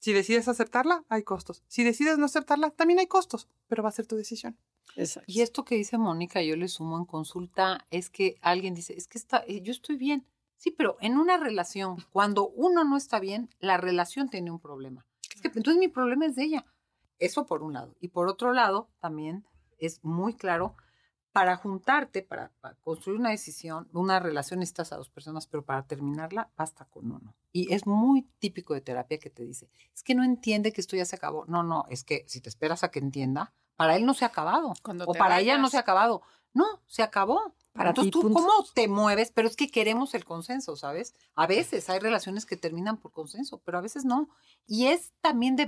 [0.01, 1.63] Si decides aceptarla, hay costos.
[1.67, 4.57] Si decides no aceptarla, también hay costos, pero va a ser tu decisión.
[4.95, 5.31] Exacto.
[5.31, 9.07] Y esto que dice Mónica, yo le sumo en consulta, es que alguien dice, es
[9.07, 10.25] que está, eh, yo estoy bien.
[10.57, 15.05] Sí, pero en una relación, cuando uno no está bien, la relación tiene un problema.
[15.35, 16.65] Es que entonces mi problema es de ella.
[17.19, 17.95] Eso por un lado.
[17.99, 19.45] Y por otro lado, también
[19.77, 20.75] es muy claro,
[21.31, 25.83] para juntarte, para, para construir una decisión, una relación necesitas a dos personas, pero para
[25.87, 27.35] terminarla basta con uno.
[27.53, 30.95] Y es muy típico de terapia que te dice, es que no entiende que esto
[30.95, 31.45] ya se acabó.
[31.47, 34.27] No, no, es que si te esperas a que entienda, para él no se ha
[34.27, 34.73] acabado.
[34.83, 36.21] Cuando o para ella no se ha acabado.
[36.53, 37.55] No, se acabó.
[37.73, 38.39] Para Entonces ti, tú, punto.
[38.39, 39.31] ¿cómo te mueves?
[39.31, 41.13] Pero es que queremos el consenso, ¿sabes?
[41.35, 44.29] A veces hay relaciones que terminan por consenso, pero a veces no.
[44.67, 45.65] Y es también de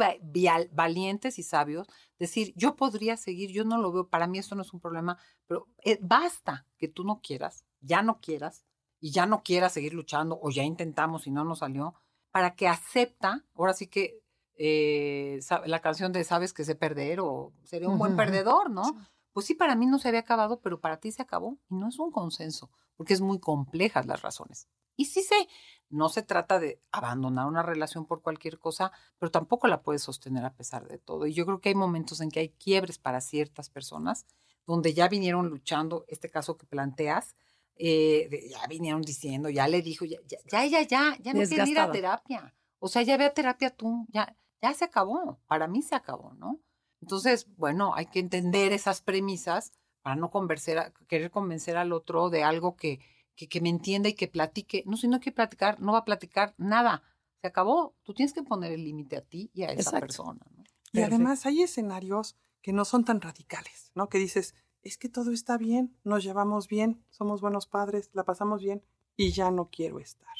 [0.72, 1.88] valientes y sabios
[2.20, 5.18] decir, yo podría seguir, yo no lo veo, para mí esto no es un problema,
[5.48, 8.66] pero eh, basta que tú no quieras, ya no quieras,
[9.00, 11.94] y ya no quieras seguir luchando, o ya intentamos y no nos salió,
[12.32, 14.22] para que acepta, ahora sí que
[14.56, 18.86] eh, la canción de sabes que sé perder o sería un buen perdedor, ¿no?
[18.86, 18.94] Sí.
[19.34, 21.90] Pues sí, para mí no se había acabado, pero para ti se acabó y no
[21.90, 24.68] es un consenso, porque es muy complejas las razones.
[24.96, 25.48] Y sí sé,
[25.90, 30.46] no se trata de abandonar una relación por cualquier cosa, pero tampoco la puedes sostener
[30.46, 31.26] a pesar de todo.
[31.26, 34.26] Y yo creo que hay momentos en que hay quiebres para ciertas personas,
[34.68, 37.36] donde ya vinieron luchando, este caso que planteas,
[37.76, 41.44] eh, de- ya vinieron diciendo, ya le dijo, ya, ya, ya, ya, ya, ya no
[41.46, 42.56] quieren ir a terapia.
[42.80, 46.34] O sea, ya ve a terapia tú, ya, ya se acabó, para mí se acabó,
[46.34, 46.62] ¿no?
[47.04, 52.30] Entonces, bueno, hay que entender esas premisas para no convencer a- querer convencer al otro
[52.30, 53.00] de algo que,
[53.36, 54.84] que, que me entienda y que platique.
[54.86, 57.04] No, si no quiere platicar, no va a platicar nada.
[57.42, 57.96] Se acabó.
[58.04, 60.00] Tú tienes que poner el límite a ti y a esa Exacto.
[60.00, 60.40] persona.
[60.56, 60.64] ¿no?
[60.94, 64.08] Y además hay escenarios que no son tan radicales, ¿no?
[64.10, 68.62] Que dices, es que todo está bien, nos llevamos bien, somos buenos padres, la pasamos
[68.62, 68.84] bien
[69.18, 70.36] y ya no quiero estar.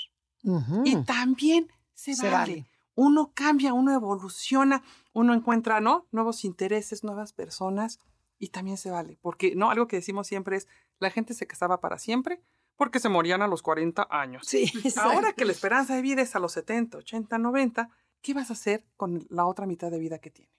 [0.86, 2.38] Y también se, Se vale.
[2.56, 2.68] vale.
[2.96, 6.08] Uno cambia, uno evoluciona, uno encuentra, ¿no?
[6.12, 8.00] Nuevos intereses, nuevas personas
[8.40, 9.18] y también se vale.
[9.22, 9.72] Porque, ¿no?
[9.72, 10.68] Algo que decimos siempre es,
[11.00, 12.42] la gente se casaba para siempre
[12.76, 14.46] porque se morían a los 40 años.
[14.46, 17.90] Sí, Ahora que la esperanza de vida es a los 70, 80, 90,
[18.22, 20.54] ¿qué vas a hacer con la otra mitad de vida que tienes?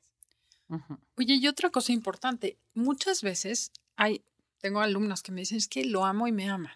[1.16, 4.24] Oye, y otra cosa importante, muchas veces hay,
[4.58, 6.72] tengo alumnos que me dicen, es que lo amo y me ama,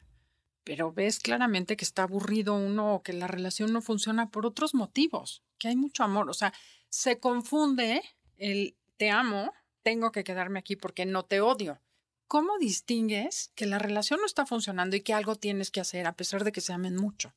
[0.63, 4.75] pero ves claramente que está aburrido uno o que la relación no funciona por otros
[4.75, 6.53] motivos, que hay mucho amor, o sea,
[6.89, 8.03] se confunde
[8.37, 11.81] el te amo, tengo que quedarme aquí porque no te odio.
[12.27, 16.13] ¿Cómo distingues que la relación no está funcionando y que algo tienes que hacer a
[16.13, 17.33] pesar de que se amen mucho?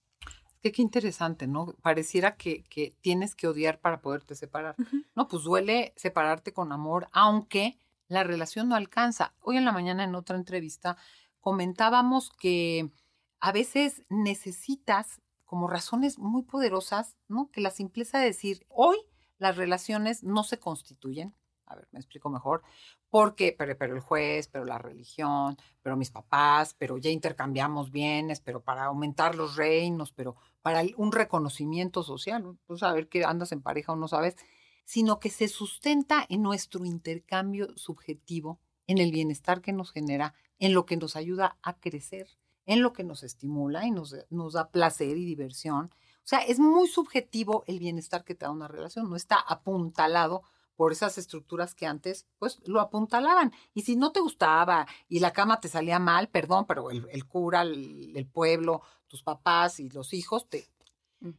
[0.61, 1.75] Que qué interesante, ¿no?
[1.81, 4.75] Pareciera que, que tienes que odiar para poderte separar.
[5.15, 7.77] No, pues duele separarte con amor, aunque
[8.09, 9.33] la relación no alcanza.
[9.39, 10.97] Hoy en la mañana en otra entrevista
[11.39, 12.91] comentábamos que
[13.39, 17.51] a veces necesitas como razones muy poderosas, ¿no?
[17.51, 18.95] Que la simpleza de decir, hoy
[19.37, 21.35] las relaciones no se constituyen,
[21.65, 22.61] a ver, me explico mejor,
[23.09, 28.39] porque, pero, pero el juez, pero la religión, pero mis papás, pero ya intercambiamos bienes,
[28.39, 33.61] pero para aumentar los reinos, pero para un reconocimiento social, pues saber que andas en
[33.61, 34.37] pareja o no sabes,
[34.85, 40.73] sino que se sustenta en nuestro intercambio subjetivo, en el bienestar que nos genera, en
[40.73, 42.29] lo que nos ayuda a crecer,
[42.65, 45.93] en lo que nos estimula y nos, nos da placer y diversión.
[46.17, 50.43] O sea, es muy subjetivo el bienestar que te da una relación, no está apuntalado
[50.75, 53.51] por esas estructuras que antes pues lo apuntalaban.
[53.73, 57.25] Y si no te gustaba y la cama te salía mal, perdón, pero el, el
[57.27, 60.67] cura, el, el pueblo, tus papás y los hijos te...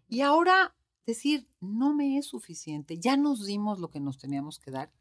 [0.08, 0.74] Y ahora
[1.06, 4.92] decir, no me es suficiente, ya nos dimos lo que nos teníamos que dar.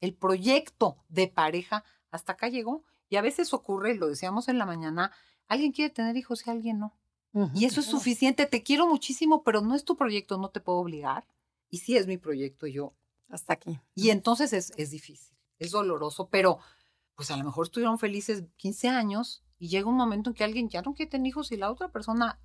[0.00, 2.84] El proyecto de pareja hasta acá llegó.
[3.10, 5.12] Y a veces ocurre, lo decíamos en la mañana,
[5.48, 6.94] alguien quiere tener hijos y alguien no.
[7.54, 10.78] Y eso es suficiente, te quiero muchísimo, pero no es tu proyecto, no te puedo
[10.78, 11.26] obligar.
[11.68, 12.94] Y sí es mi proyecto, yo
[13.28, 13.80] Hasta aquí.
[13.96, 16.60] y entonces es, es difícil, es doloroso, pero
[17.16, 20.68] pues a lo mejor estuvieron felices 15 años y llega un momento en que alguien
[20.68, 22.38] ya no quiere tener hijos y la otra persona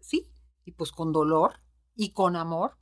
[0.00, 0.30] sí,
[0.64, 1.60] y pues con dolor
[1.94, 2.76] y con amor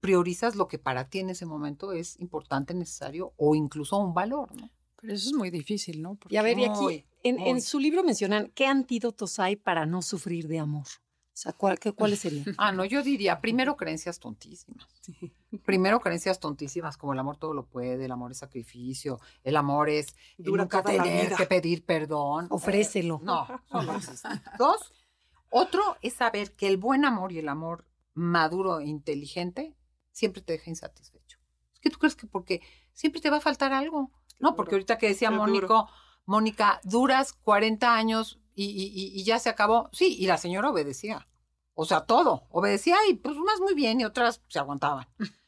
[0.00, 4.54] priorizas lo que para ti en ese momento es importante, necesario o incluso un valor,
[4.54, 4.70] ¿no?
[5.00, 6.18] Pero eso es muy difícil, ¿no?
[6.28, 10.02] Y a ver, y aquí, en, en su libro mencionan, ¿qué antídotos hay para no
[10.02, 10.86] sufrir de amor?
[10.86, 12.44] O sea, ¿cuál- qué- ¿cuáles serían?
[12.58, 14.86] Ah, no, yo diría primero creencias tontísimas.
[15.02, 15.32] Sí.
[15.64, 19.88] Primero creencias tontísimas como el amor todo lo puede, el amor es sacrificio, el amor
[19.88, 22.48] es el Dura nunca tener que pedir perdón.
[22.50, 23.20] Ofrécelo.
[23.22, 24.28] No, eso no existe.
[24.58, 24.92] Dos,
[25.50, 29.74] otro es saber que el buen amor y el amor maduro e inteligente
[30.10, 31.38] siempre te deja insatisfecho.
[31.72, 32.60] Es que tú crees que porque
[32.92, 34.10] siempre te va a faltar algo.
[34.40, 35.30] No, porque ahorita que decía.
[35.30, 35.88] Mónico,
[36.28, 39.88] Mónica, duras 40 años y, ya se acabó.
[39.92, 41.26] Sí, y la señora obedecía.
[41.72, 42.46] O sea, todo.
[42.50, 45.06] Obedecía y pues unas muy bien y otras se aguantaban.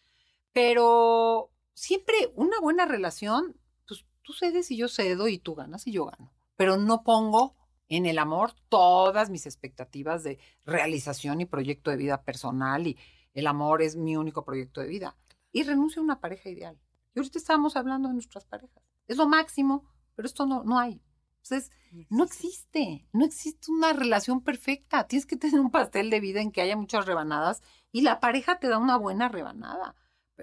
[0.55, 5.93] Pero siempre una buena relación, pues tú cedes y yo cedo y tú ganas y
[5.93, 6.33] yo gano.
[6.57, 7.57] Pero no pongo
[7.89, 12.97] en el amor todas mis expectativas de realización y proyecto de vida personal y
[13.35, 15.15] el amor es mi único proyecto de vida.
[15.53, 16.81] Y renuncio a una pareja ideal.
[17.15, 18.83] Y ahorita estábamos hablando de nuestras parejas.
[19.09, 19.85] Es lo máximo,
[20.21, 21.01] pero esto no, no hay.
[21.43, 21.73] Entonces,
[22.11, 25.07] no existe, no existe una relación perfecta.
[25.07, 28.59] Tienes que tener un pastel de vida en que haya muchas rebanadas y la pareja
[28.59, 29.97] te da una buena rebanada.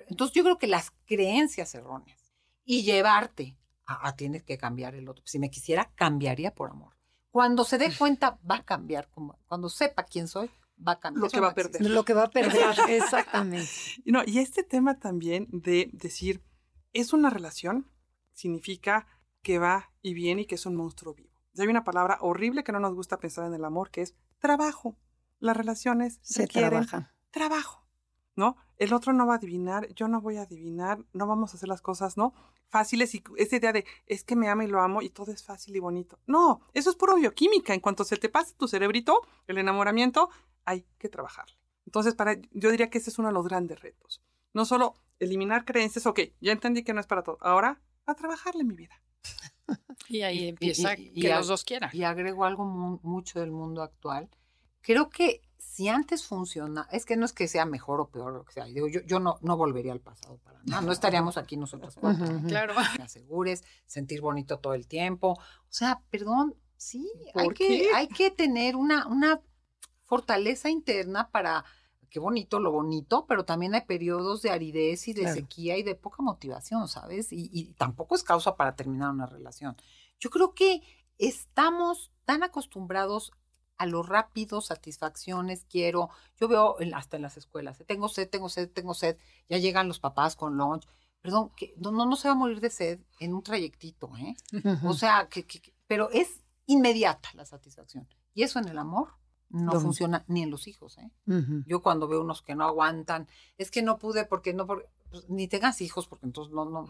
[0.08, 2.34] Entonces, yo creo que las creencias erróneas
[2.66, 5.24] y llevarte a, a tienes que cambiar el otro.
[5.28, 6.96] Si me quisiera, cambiaría por amor.
[7.30, 9.10] Cuando se dé cuenta, va a cambiar.
[9.46, 10.50] Cuando sepa quién soy,
[10.86, 11.22] va a cambiar.
[11.22, 11.88] Lo que va a perder.
[11.88, 13.70] Lo que va a perder, exactamente.
[14.06, 16.44] No, y este tema también de decir,
[16.94, 17.92] es una relación,
[18.34, 19.06] significa
[19.48, 21.42] que va y viene y que es un monstruo vivo.
[21.54, 24.14] Y hay una palabra horrible que no nos gusta pensar en el amor, que es
[24.40, 24.98] trabajo.
[25.40, 27.10] Las relaciones Se requieren trabajan.
[27.32, 27.88] trabajo,
[28.36, 28.58] ¿no?
[28.76, 31.70] El otro no va a adivinar, yo no voy a adivinar, no vamos a hacer
[31.70, 32.34] las cosas, ¿no?
[32.68, 35.46] Fáciles y esa idea de es que me ama y lo amo y todo es
[35.46, 36.20] fácil y bonito.
[36.28, 37.74] No, eso es puro bioquímica.
[37.74, 40.30] En cuanto se te pase tu cerebrito, el enamoramiento,
[40.66, 41.56] hay que trabajarle.
[41.86, 44.22] Entonces, para, yo diría que ese es uno de los grandes retos.
[44.54, 47.38] No solo eliminar creencias, ok, ya entendí que no es para todo.
[47.40, 49.02] Ahora, a trabajarle mi vida.
[50.08, 51.90] Y ahí empieza y- y que los dos quieran.
[51.94, 54.30] Y agrego algo mu- mucho del mundo actual.
[54.82, 58.44] Creo que si antes funciona, es que no es que sea mejor o peor, lo
[58.46, 58.68] que sea.
[58.70, 60.82] Yo, yo no, no volvería al pasado para nada.
[60.82, 62.24] No estaríamos aquí nosotros cuatro.
[62.26, 62.48] Ujú, ujú.
[62.48, 62.74] Claro.
[63.02, 65.32] Me asegures, sentir bonito todo el tiempo.
[65.34, 65.40] O
[65.74, 69.42] sea, perdón, sí, hay ¿Por que, hay que tener una, una
[70.06, 71.66] fortaleza interna para,
[72.10, 75.36] qué bonito lo bonito, pero también hay periodos de aridez y de Claro.
[75.36, 77.32] sequía y de poca motivación, ¿sabes?
[77.32, 79.76] Y, y tampoco es causa para terminar una relación.
[80.20, 80.82] Yo creo que
[81.18, 83.32] estamos tan acostumbrados
[83.78, 86.10] a lo rápido, satisfacciones, quiero.
[86.40, 87.86] Yo veo en- hasta en las escuelas, ¿eh?
[87.86, 89.18] tengo sed, tengo sed, tengo sed,
[89.50, 90.88] ya llegan los papás con lunch.
[91.22, 94.36] Perdón, que no, no, no se va a morir de sed en un trayectito, ¿eh?
[94.54, 94.90] Ujú.
[94.90, 98.08] O sea, que- que- pero es inmediata la satisfacción.
[98.34, 99.10] Y eso en el amor
[99.50, 101.10] no funciona ni en los hijos, ¿eh?
[101.66, 105.30] Yo cuando veo unos que no aguantan, es que no pude porque no, por- pues,
[105.30, 106.86] ni tengas hijos porque entonces no, no,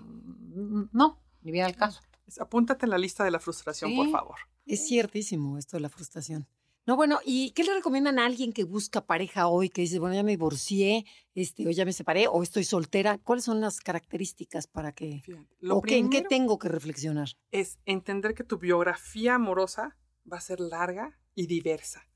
[0.91, 2.01] no, ni viene al caso.
[2.25, 4.35] Es- Apúntate en la lista de la frustración, por favor.
[4.65, 6.47] Es ciertísimo esto de la frustración.
[6.85, 10.15] No, bueno, ¿y qué le recomiendan a alguien que busca pareja hoy, que dice, bueno,
[10.15, 13.17] ya me divorcié, este, o ya me separé, o estoy soltera?
[13.17, 17.27] ¿Cuáles son las características para que, Fíjate, Lo o qué, en qué tengo que reflexionar?
[17.51, 19.97] es entender que tu biografía amorosa
[20.31, 22.06] va a ser larga y diversa.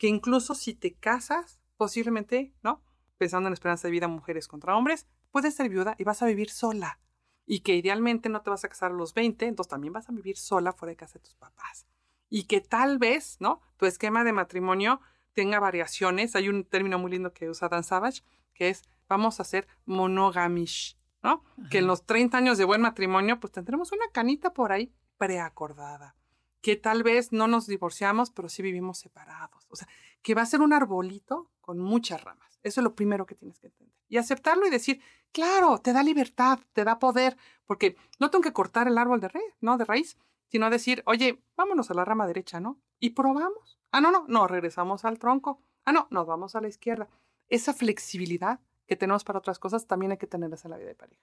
[0.00, 2.82] Que incluso si te casas, posiblemente, ¿no?
[3.18, 6.48] Pensando en esperanza de vida mujeres contra hombres, puedes ser viuda y vas a vivir
[6.48, 6.98] sola.
[7.44, 10.12] Y que idealmente no te vas a casar a los 20, entonces también vas a
[10.12, 11.86] vivir sola fuera de casa de tus papás.
[12.30, 13.60] Y que tal vez, ¿no?
[13.76, 15.02] Tu esquema de matrimonio
[15.34, 16.34] tenga variaciones.
[16.34, 18.22] Hay un término muy lindo que usa Dan Savage,
[18.54, 21.44] que es vamos a ser monogamish, ¿no?
[21.70, 26.16] Que en los 30 años de buen matrimonio, pues tendremos una canita por ahí preacordada.
[26.60, 29.66] Que tal vez no nos divorciamos, pero sí vivimos separados.
[29.70, 29.88] O sea,
[30.22, 32.58] que va a ser un arbolito con muchas ramas.
[32.62, 33.96] Eso es lo primero que tienes que entender.
[34.08, 35.00] Y aceptarlo y decir,
[35.32, 39.28] claro, te da libertad, te da poder, porque no tengo que cortar el árbol de,
[39.28, 39.78] re- ¿no?
[39.78, 40.18] de raíz,
[40.48, 42.80] sino decir, oye, vámonos a la rama derecha, ¿no?
[42.98, 43.78] Y probamos.
[43.92, 45.62] Ah, no, no, no, regresamos al tronco.
[45.84, 47.08] Ah, no, nos vamos a la izquierda.
[47.48, 50.94] Esa flexibilidad que tenemos para otras cosas también hay que tenerlas en la vida de
[50.96, 51.22] pareja.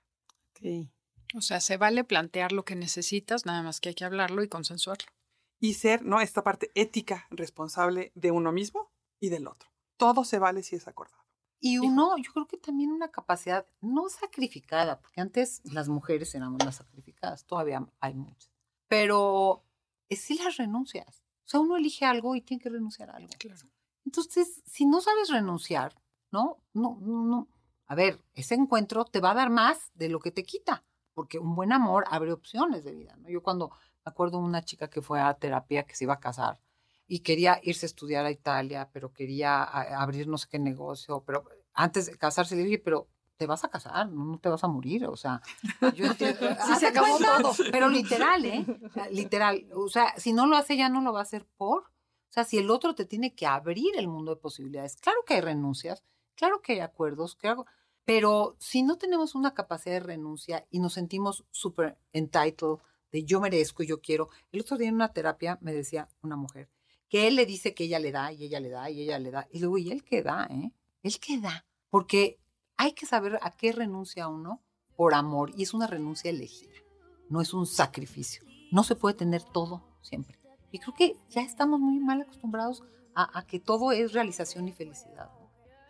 [0.51, 0.89] Ok.
[1.35, 4.47] O sea, se vale plantear lo que necesitas, nada más que hay que hablarlo y
[4.47, 5.05] consensuarlo.
[5.59, 6.21] Y ser, ¿no?
[6.21, 9.69] Esta parte ética responsable de uno mismo y del otro.
[9.97, 11.23] Todo se vale si es acordado.
[11.59, 16.63] Y uno, yo creo que también una capacidad no sacrificada, porque antes las mujeres éramos
[16.63, 18.51] las sacrificadas, todavía hay muchas,
[18.87, 19.63] pero
[20.07, 21.23] es si las renuncias.
[21.45, 23.29] O sea, uno elige algo y tiene que renunciar a algo.
[23.39, 23.67] Claro.
[24.05, 25.95] Entonces, si no sabes renunciar,
[26.31, 26.61] ¿no?
[26.73, 27.47] No, no, no.
[27.87, 31.39] A ver, ese encuentro te va a dar más de lo que te quita, porque
[31.39, 33.29] un buen amor abre opciones de vida, ¿no?
[33.29, 33.71] Yo cuando
[34.07, 36.61] me acuerdo una chica que fue a terapia que se iba a casar
[37.07, 41.43] y quería irse a estudiar a Italia, pero quería abrir no sé qué negocio, pero
[41.73, 45.05] antes de casarse le dije, pero te vas a casar, no, te vas a morir,
[45.07, 45.41] o sea,
[45.93, 46.39] yo entiendo.
[46.39, 47.53] Sí, Haz se acabó todo.
[47.69, 48.65] Pero literal, ¿eh?
[49.11, 51.83] Literal, o sea, si no lo hace ya no lo va a hacer por.
[51.83, 55.33] O sea, si el otro te tiene que abrir el mundo de posibilidades, claro que
[55.33, 56.01] hay renuncias,
[56.35, 57.65] claro que hay acuerdos, claro,
[58.05, 62.79] pero si no tenemos una capacidad de renuncia y nos sentimos súper entitled,
[63.11, 64.29] de yo merezco yo quiero.
[64.51, 66.69] El otro día en una terapia me decía una mujer
[67.09, 69.31] que él le dice que ella le da y ella le da y ella le
[69.31, 69.47] da.
[69.51, 70.47] Y luego, ¿y él qué da?
[70.49, 70.71] Eh?
[71.03, 71.65] Él qué da.
[71.89, 72.39] Porque
[72.75, 74.61] hay que saber a qué renuncia uno
[74.95, 76.73] por amor y es una renuncia elegida,
[77.29, 78.43] no es un sacrificio.
[78.71, 80.37] No se puede tener todo siempre.
[80.71, 82.83] Y creo que ya estamos muy mal acostumbrados
[83.15, 85.31] a, que todo es realización y felicidad.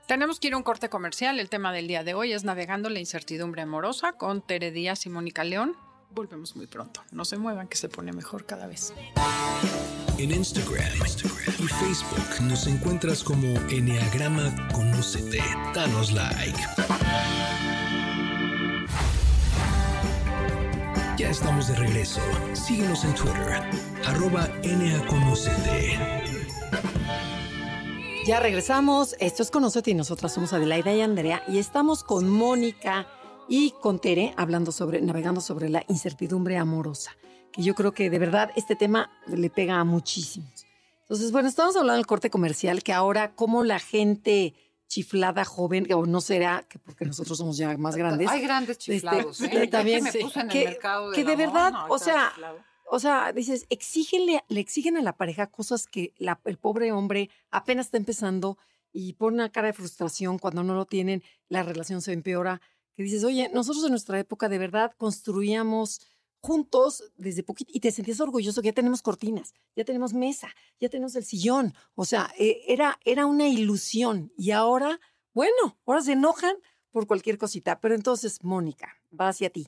[0.07, 1.39] Tenemos que ir a un corte comercial.
[1.39, 5.09] El tema del día de hoy es Navegando la incertidumbre amorosa con Tere Díaz y
[5.09, 5.76] Mónica León.
[6.11, 7.01] Volvemos muy pronto.
[7.11, 8.93] No se muevan, que se pone mejor cada vez.
[10.17, 10.91] En Instagram,
[11.59, 15.43] y Facebook nos encuentras como Enneagrama Conócete.
[15.75, 16.59] Danos like.
[21.17, 22.21] Ya estamos de regreso.
[22.53, 23.63] Síguenos en Twitter,
[24.05, 24.47] arroba.
[28.27, 29.15] Ya regresamos.
[29.19, 33.07] Esto es Conócete y nosotras somos Adelaida y Andrea y estamos con Mónica
[33.47, 37.11] y con Tere hablando sobre, navegando sobre la incertidumbre amorosa,
[37.51, 40.65] que yo creo que de verdad este tema le pega a muchísimos.
[41.01, 44.53] Entonces, bueno, estamos hablando del corte comercial, que ahora como la gente
[44.87, 48.27] chiflada joven, o no será, que porque nosotros somos ya más grandes.
[48.29, 49.49] Hay grandes este, chiflados, ¿eh?
[49.51, 51.99] que también, me sí, puse en el que, mercado que de amor, verdad, no, o
[51.99, 52.59] sea, chiflado.
[52.89, 57.29] o sea, dices, exígenle, le exigen a la pareja cosas que la- el pobre hombre
[57.51, 58.57] apenas está empezando
[58.93, 62.61] y pone una cara de frustración cuando no lo tienen, la relación se empeora.
[62.97, 66.01] Que dices, oye, nosotros en nuestra época de verdad construíamos
[66.41, 70.89] juntos desde poquito y te sentías orgulloso que ya tenemos cortinas, ya tenemos mesa, ya
[70.89, 71.75] tenemos el sillón.
[71.93, 74.99] O sea, eh, era, era una ilusión y ahora,
[75.33, 76.55] bueno, ahora se enojan
[76.89, 77.79] por cualquier cosita.
[77.79, 79.67] Pero entonces, Mónica, va hacia ti.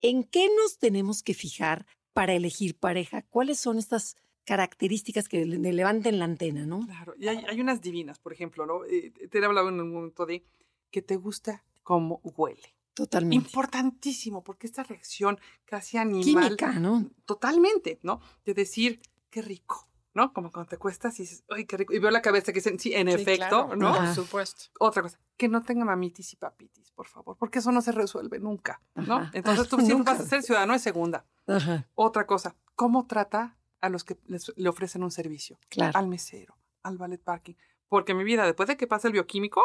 [0.00, 3.22] ¿En qué nos tenemos que fijar para elegir pareja?
[3.22, 6.86] ¿Cuáles son estas características que le le levanten la antena, no?
[6.86, 8.84] Claro, y hay, hay unas divinas, por ejemplo, ¿no?
[8.84, 10.44] Eh, te he hablado en un momento de
[10.92, 12.74] que te gusta cómo huele.
[12.92, 13.36] Totalmente.
[13.36, 16.24] Importantísimo, porque esta reacción casi animal.
[16.56, 17.08] Química, ¿no?
[17.24, 18.20] Totalmente, ¿no?
[18.44, 20.34] De decir, qué rico, ¿no?
[20.34, 21.94] Como cuando te cuestas y dices, ay, qué rico.
[21.94, 23.88] Y veo la cabeza que dicen, sí, en Sí, efecto, claro, ¿no?
[23.88, 24.04] Ajá.
[24.04, 24.64] Por supuesto.
[24.80, 28.38] Otra cosa, que no tenga mamitis y papitis, por favor, porque eso no se resuelve
[28.38, 29.16] nunca, ¿no?
[29.16, 29.30] Ajá.
[29.32, 30.12] Entonces tú siempre nunca.
[30.12, 31.24] vas a ser ciudadano de segunda.
[31.46, 35.58] Ajá, Otra cosa, ¿cómo trata a los que les- le ofrecen un servicio?
[35.70, 35.96] claro.
[35.98, 37.54] Al mesero, al ballet parking.
[37.88, 39.62] Porque mi vida, después de que pase el bioquímico,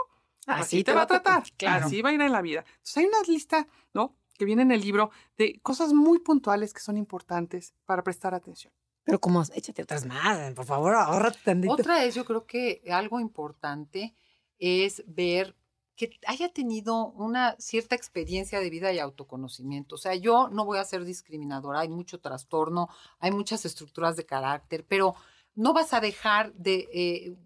[0.48, 1.44] así, Así te, va a tratar.
[1.58, 1.86] claro.
[1.86, 2.66] Así va a ir en la vida.
[2.68, 4.18] Entonces hay una lista, ¿no?
[4.38, 8.74] Que viene en el libro de cosas muy puntuales que son importantes para prestar atención.
[9.04, 11.74] Pero como, échate otras más, por favor, ahórrate tantito.
[11.74, 14.16] Otra es, yo creo que algo importante
[14.60, 15.56] es ver
[15.96, 19.96] que haya tenido una cierta experiencia de vida y autoconocimiento.
[19.96, 22.89] O sea, yo no voy a ser discriminadora, hay mucho trastorno,
[23.20, 25.16] hay muchas estructuras de carácter, pero
[25.54, 27.38] no vas a dejar de eh,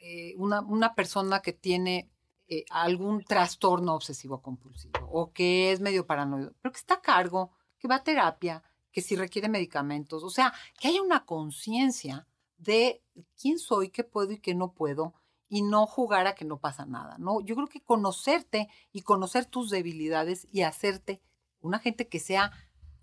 [0.00, 2.10] eh, una, una persona que tiene
[2.48, 7.50] eh, algún trastorno obsesivo compulsivo o que es medio paranoico, pero que está a cargo,
[7.78, 12.26] que va a terapia, que si requiere medicamentos, o sea, que haya una conciencia
[12.56, 13.02] de
[13.40, 15.14] quién soy, qué puedo y qué no puedo,
[15.48, 17.40] y no jugar a que no pasa nada, ¿no?
[17.40, 21.22] Yo creo que conocerte y conocer tus debilidades y hacerte
[21.60, 22.52] una gente que sea,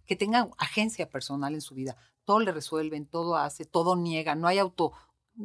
[0.06, 1.96] que tenga agencia personal en su vida.
[2.26, 4.94] Todo le resuelven, todo hace, todo niega, no hay auto,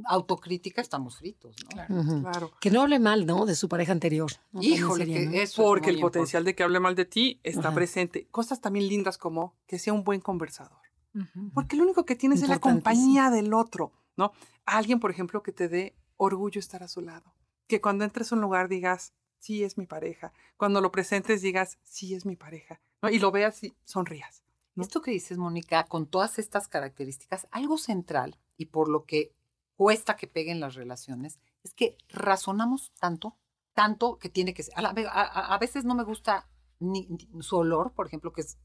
[0.07, 1.69] autocrítica, estamos fritos, ¿no?
[1.71, 1.95] Claro.
[1.95, 2.23] Ujú.
[2.23, 2.51] Claro.
[2.61, 3.47] Que no hable mal, ¿no?
[3.47, 4.31] De su pareja anterior.
[4.53, 4.63] ¿no?
[4.63, 5.33] Híjole, sería, que ¿no?
[5.33, 7.75] eso es Porque el muy potencial de que hable mal de ti está Ajá.
[7.75, 8.27] presente.
[8.31, 10.79] Cosas también lindas como que sea un buen conversador.
[11.15, 11.51] Ujú.
[11.55, 14.33] Porque lo único que tienes es la compañía del otro, ¿no?
[14.67, 17.35] Alguien, por ejemplo, que te dé orgullo estar a su lado.
[17.67, 20.33] Que cuando entres a un lugar digas, sí es mi pareja.
[20.57, 22.81] Cuando lo presentes digas, sí es mi pareja.
[23.03, 23.09] ¿no?
[23.09, 24.43] Y lo veas y sonrías.
[24.75, 24.83] ¿no?
[24.83, 29.33] Esto que dices, Mónica, con todas estas características, algo central y por lo que
[29.79, 33.37] cuesta que peguen las relaciones, es que razonamos tanto,
[33.75, 34.75] tanto que tiene que ser.
[34.77, 36.49] A, la- a- a- veces no me gusta
[36.81, 38.59] ni, ni su olor, por ejemplo, que es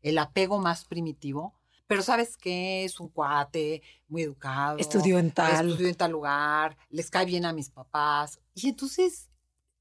[0.00, 1.52] el apego más primitivo,
[1.86, 4.78] pero sabes que es un cuate muy educado.
[4.78, 5.68] Estudió en tal.
[5.68, 8.40] Estudió en tal lugar, les cae bien a mis papás.
[8.54, 9.28] Y entonces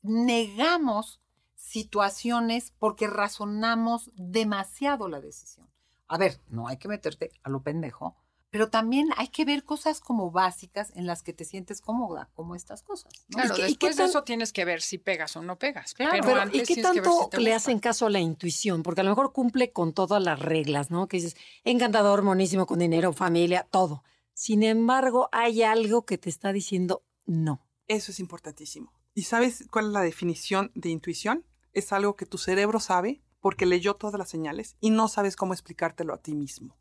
[0.02, 1.22] negamos
[1.56, 5.70] situaciones porque razonamos demasiado la decisión.
[6.08, 8.18] A ver, no hay que meterte a lo pendejo,
[8.54, 12.54] pero también hay que ver cosas como básicas en las que te sientes cómoda, como
[12.54, 13.12] estas cosas.
[13.30, 13.38] ¿no?
[13.40, 15.58] Claro, ¿Y qué- y después tan- de eso tienes que ver si pegas o no
[15.58, 15.96] pegas.
[15.96, 17.56] Claro, pero, Pero, antes ¿y qué tienes que ver tanto si te le gusta.
[17.58, 18.84] hacen caso a la intuición?
[18.84, 21.08] Porque a lo mejor cumple con todas las reglas, ¿no?
[21.08, 24.04] Que dices, encantador, monísimo, con dinero, familia, todo.
[24.36, 27.66] Sin embargo, hay algo que te está diciendo no.
[27.88, 28.94] Eso es importantísimo.
[29.16, 31.44] ¿Y sabes cuál es la definición de intuición?
[31.72, 35.54] Es algo que tu cerebro sabe porque leyó todas las señales y no sabes cómo
[35.54, 36.78] explicártelo a ti mismo.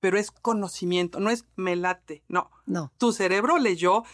[0.00, 2.50] Pero es conocimiento, no es me late, no.
[2.66, 2.92] No.
[2.98, 4.04] Tu cerebro leyó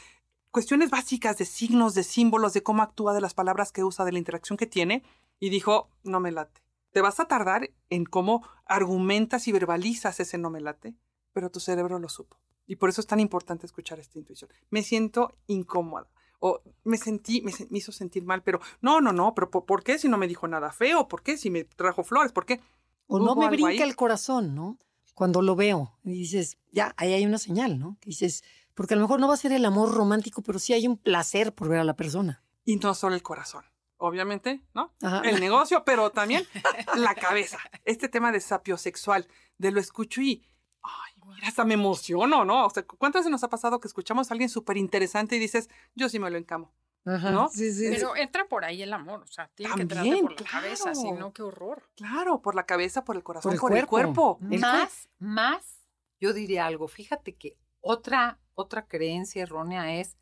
[0.51, 4.13] cuestiones básicas de signos, de símbolos, de cómo actúa, de las palabras que usa, de
[4.13, 5.03] la interacción que tiene
[5.41, 6.63] y dijo, no me late.
[6.93, 10.95] Te vas a tardar en cómo argumentas y verbalizas ese no me late,
[11.33, 12.39] pero tu cerebro lo supo.
[12.67, 14.51] Y por eso es tan importante escuchar esta intuición.
[14.71, 16.09] Me siento incómoda
[16.39, 19.83] o me sentí, me, me hizo sentir mal, pero no, no, no, pero ¿por, por
[19.83, 21.09] qué si no me dijo nada feo?
[21.09, 22.33] ¿Por qué si me trajo flores?
[22.33, 22.61] ¿Por qué?
[23.07, 23.57] O no me ahí.
[23.57, 24.79] brinca el corazón, ¿no?
[25.15, 27.97] Cuando lo veo y dices, ya, ahí hay una señal, ¿no?
[28.01, 28.43] Que dices,
[28.75, 30.97] porque a lo mejor no va a ser el amor romántico, pero sí hay un
[30.97, 32.43] placer por ver a la persona.
[32.65, 33.65] y no solo el corazón.
[33.97, 34.93] Obviamente, ¿no?
[35.03, 35.21] Ajá.
[35.25, 36.45] El negocio, pero también
[36.97, 37.59] la cabeza.
[37.85, 40.45] Este tema de sapiosexual, de lo escucho y,
[40.83, 42.67] ay, mira, hasta me emociono, ¿no?
[42.67, 45.71] O sea, ¿cuántas veces nos ha pasado que escuchamos a alguien súper interesante y dices,
[45.95, 46.73] yo sí me lo encamo?
[47.07, 47.31] Ajá.
[47.31, 47.49] ¿no?
[47.51, 47.89] Sí, sí.
[47.91, 50.95] Pero entra por ahí el amor, o sea, tiene que entrarte También, por la cabeza,
[50.95, 51.19] si claro.
[51.19, 51.91] no, qué horror.
[51.97, 54.39] Claro, por la cabeza, por el corazón, el por el cuerpo.
[54.51, 55.83] El más, más,
[56.21, 56.89] yo diría algo.
[56.89, 60.17] Fíjate que otra, otra creencia errónea es,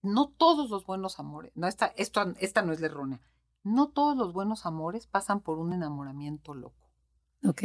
[0.00, 3.20] no todos los buenos amores, no, esta, esto, esta no es la errónea,
[3.62, 6.90] no todos los buenos amores pasan por un enamoramiento loco.
[7.46, 7.62] Ok.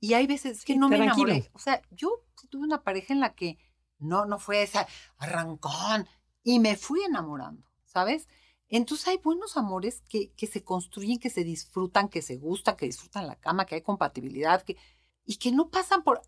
[0.00, 1.28] Y hay veces que Sí, no me tranquilo.
[1.32, 1.50] enamoré.
[1.52, 3.58] O sea, yo sí tuve una pareja en la que
[3.98, 4.86] no, no fue esa
[5.18, 6.08] arrancón
[6.42, 7.65] y me fui enamorando,
[7.96, 8.28] ¿sabes?
[8.68, 12.84] Entonces hay buenos amores que, que se construyen, que se disfrutan, que se gustan, que
[12.84, 14.76] disfrutan la cama, que hay compatibilidad, que,
[15.24, 16.20] y que no pasan por...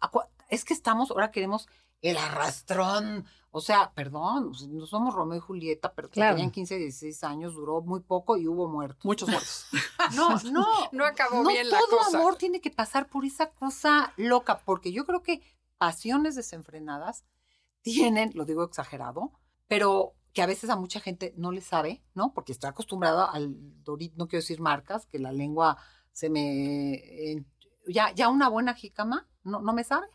[0.48, 1.68] Es que estamos, ahora queremos
[2.00, 3.26] el arrastrón.
[3.50, 6.36] O sea, perdón, no somos Romeo y Julieta, pero que Claro.
[6.36, 9.04] tenían 15, 16 años, duró muy poco y hubo muertos.
[9.04, 9.66] Muchos muertos.
[10.16, 10.64] No, no.
[10.92, 12.16] No acabó no bien la todo cosa.
[12.18, 15.42] amor tiene que pasar por esa cosa loca, porque yo creo que
[15.76, 17.24] pasiones desenfrenadas
[17.82, 19.32] tienen, lo digo exagerado,
[19.66, 22.32] pero que a veces a mucha gente no le sabe, ¿no?
[22.32, 25.78] Porque está acostumbrada al Dorit, no quiero decir marcas, que la lengua
[26.12, 26.94] se me...
[26.94, 27.44] eh,
[27.86, 30.06] ya, ya una buena jícama no, no me sabe.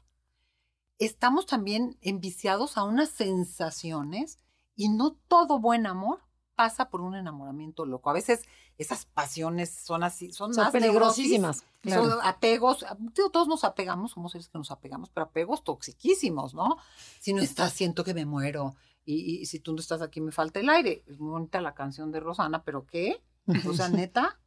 [0.99, 4.39] Estamos también enviciados a unas sensaciones
[4.75, 6.19] y no todo buen amor
[6.55, 8.09] pasa por un enamoramiento loco.
[8.09, 8.43] A veces
[8.77, 11.63] esas pasiones son así, son, Son más peligrosísimas.
[11.81, 12.09] Claro.
[12.09, 12.85] Son apegos,
[13.15, 16.77] digo, todos nos apegamos, somos seres que nos apegamos, pero apegos toxiquísimos, ¿no?
[17.19, 18.75] Si no estás, siento que me muero.
[19.05, 21.03] Y, y si tú no estás aquí, me falta el aire.
[21.07, 23.21] Es muy bonita la canción de Rosana, pero ¿qué?
[23.67, 24.39] O sea, neta.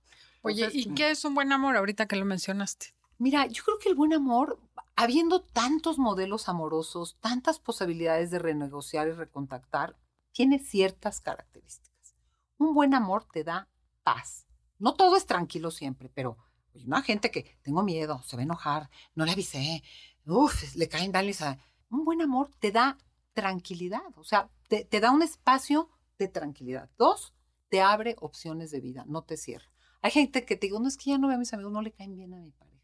[0.42, 2.94] Oye, Entonces, ¿y qué es un buen amor ahorita que lo mencionaste?
[3.18, 4.60] Mira, yo creo que el buen amor,
[4.94, 9.96] habiendo tantos modelos amorosos, tantas posibilidades de renegociar y recontactar,
[10.32, 12.14] tiene ciertas características.
[12.58, 13.68] Un buen amor te da
[14.02, 14.46] paz.
[14.78, 16.36] No todo es tranquilo siempre, pero
[16.74, 19.82] hay una gente que tengo miedo, se va a enojar, no le avisé,
[20.26, 21.58] uf, le caen daños a...
[21.88, 22.98] Un buen amor te da
[23.36, 26.88] tranquilidad, o sea, te, te da un espacio de tranquilidad.
[26.96, 27.34] Dos,
[27.68, 29.70] te abre opciones de vida, no te cierra.
[30.00, 31.82] Hay gente que te digo, no es que ya no veo a mis amigos, no
[31.82, 32.82] le caen bien a mi pareja.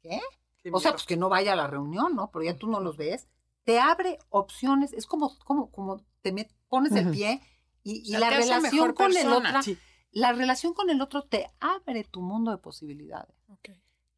[0.00, 0.20] ¿Qué?
[0.62, 2.30] Qué O sea, pues que no vaya a la reunión, ¿no?
[2.30, 3.26] Pero ya tú no los ves.
[3.64, 7.40] Te abre opciones, es como, como, como te met- pones el pie
[7.82, 9.76] y, y O sea, la relación con el otro, Sí.
[10.12, 13.34] la relación con el otro te abre tu mundo de posibilidades.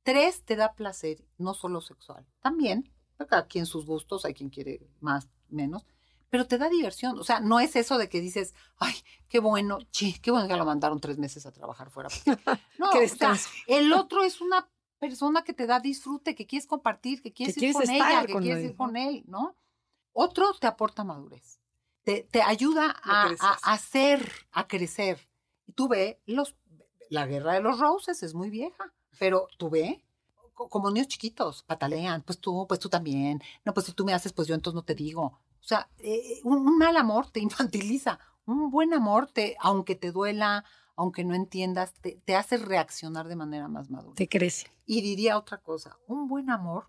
[0.05, 2.27] Tres, te da placer, no solo sexual.
[2.41, 2.93] También,
[3.29, 5.86] cada quien sus gustos, hay quien quiere más, menos,
[6.30, 7.18] pero te da diversión.
[7.18, 8.94] O sea, no es eso de que dices, ay,
[9.28, 12.09] qué bueno, che, qué bueno que lo mandaron tres meses a trabajar fuera.
[12.78, 13.36] No, o sea,
[13.66, 17.66] el otro es una persona que te da disfrute, que quieres compartir, que quieres Que
[17.66, 19.57] ir quieres con ella, que con quieres él, ir con él, ¿no?
[20.12, 21.61] Otro te aporta madurez.
[22.03, 25.20] Te, te ayuda a, a hacer, a crecer.
[25.66, 26.57] Y tú ve, los,
[27.11, 30.03] la guerra de los roses es muy vieja, pero tú ve,
[30.69, 33.43] como niños chiquitos, patalean, pues tú, pues tú también.
[33.65, 35.23] No, pues si tú me haces, pues yo entonces no te digo.
[35.25, 38.19] O sea, eh, un, un mal amor te infantiliza.
[38.45, 40.65] Un buen amor, te, aunque te duela,
[40.97, 44.15] aunque no entiendas, te, te hace reaccionar de manera más madura.
[44.17, 44.67] Te crece.
[44.85, 46.89] Y diría otra cosa, un buen amor,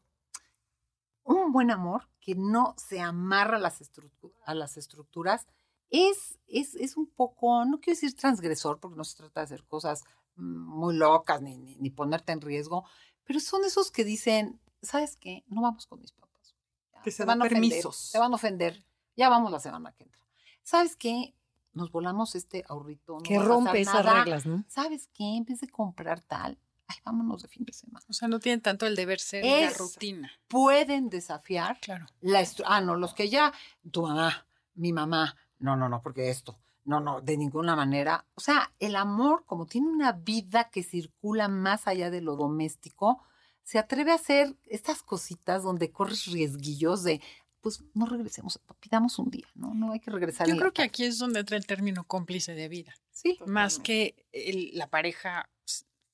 [1.24, 5.46] un buen amor que no se amarra a las, estructu- a las estructuras,
[5.90, 9.64] es, es, es un poco, no quiero decir transgresor, porque no se trata de hacer
[9.66, 10.04] cosas
[10.36, 10.44] mm,
[10.80, 12.84] muy locas ni, ni, ni ponerte en riesgo,
[13.26, 15.44] pero son esos que dicen, ¿sabes qué?
[15.48, 16.56] No vamos con mis papás.
[16.94, 18.10] Ya, Que se van a ofender, permisos.
[18.12, 20.22] te van a ofender, ya vamos la semana que entra.
[20.64, 21.36] ¿Sabes qué?
[21.74, 23.14] Nos volamos este ahorrito.
[23.16, 24.24] no Que rompe esas nada.
[24.24, 24.64] reglas, ¿no?
[24.68, 25.24] ¿Sabes qué?
[25.38, 26.58] En vez de comprar tal,
[26.88, 28.06] ay, vámonos de fin de semana.
[28.08, 30.32] O sea, no tienen tanto el deber ser y la Es- rutina.
[30.48, 32.06] Pueden desafiar Claro.
[32.22, 33.52] la Ah, no, los que ya,
[33.92, 34.46] tu mamá,
[34.76, 38.26] mi mamá, no, no, no, porque esto, no, no, de ninguna manera.
[38.36, 43.22] O sea, el amor, como tiene una vida que circula más allá de lo doméstico,
[43.64, 47.22] se atreve a hacer estas cositas donde corres riesguillos de,
[47.62, 49.74] pues no regresemos, pidamos un día, ¿no?
[49.74, 50.48] No hay que regresar.
[50.48, 52.94] Yo creo que aquí es donde entra el término cómplice de vida.
[53.12, 53.38] Sí.
[53.46, 55.50] Más que el- la pareja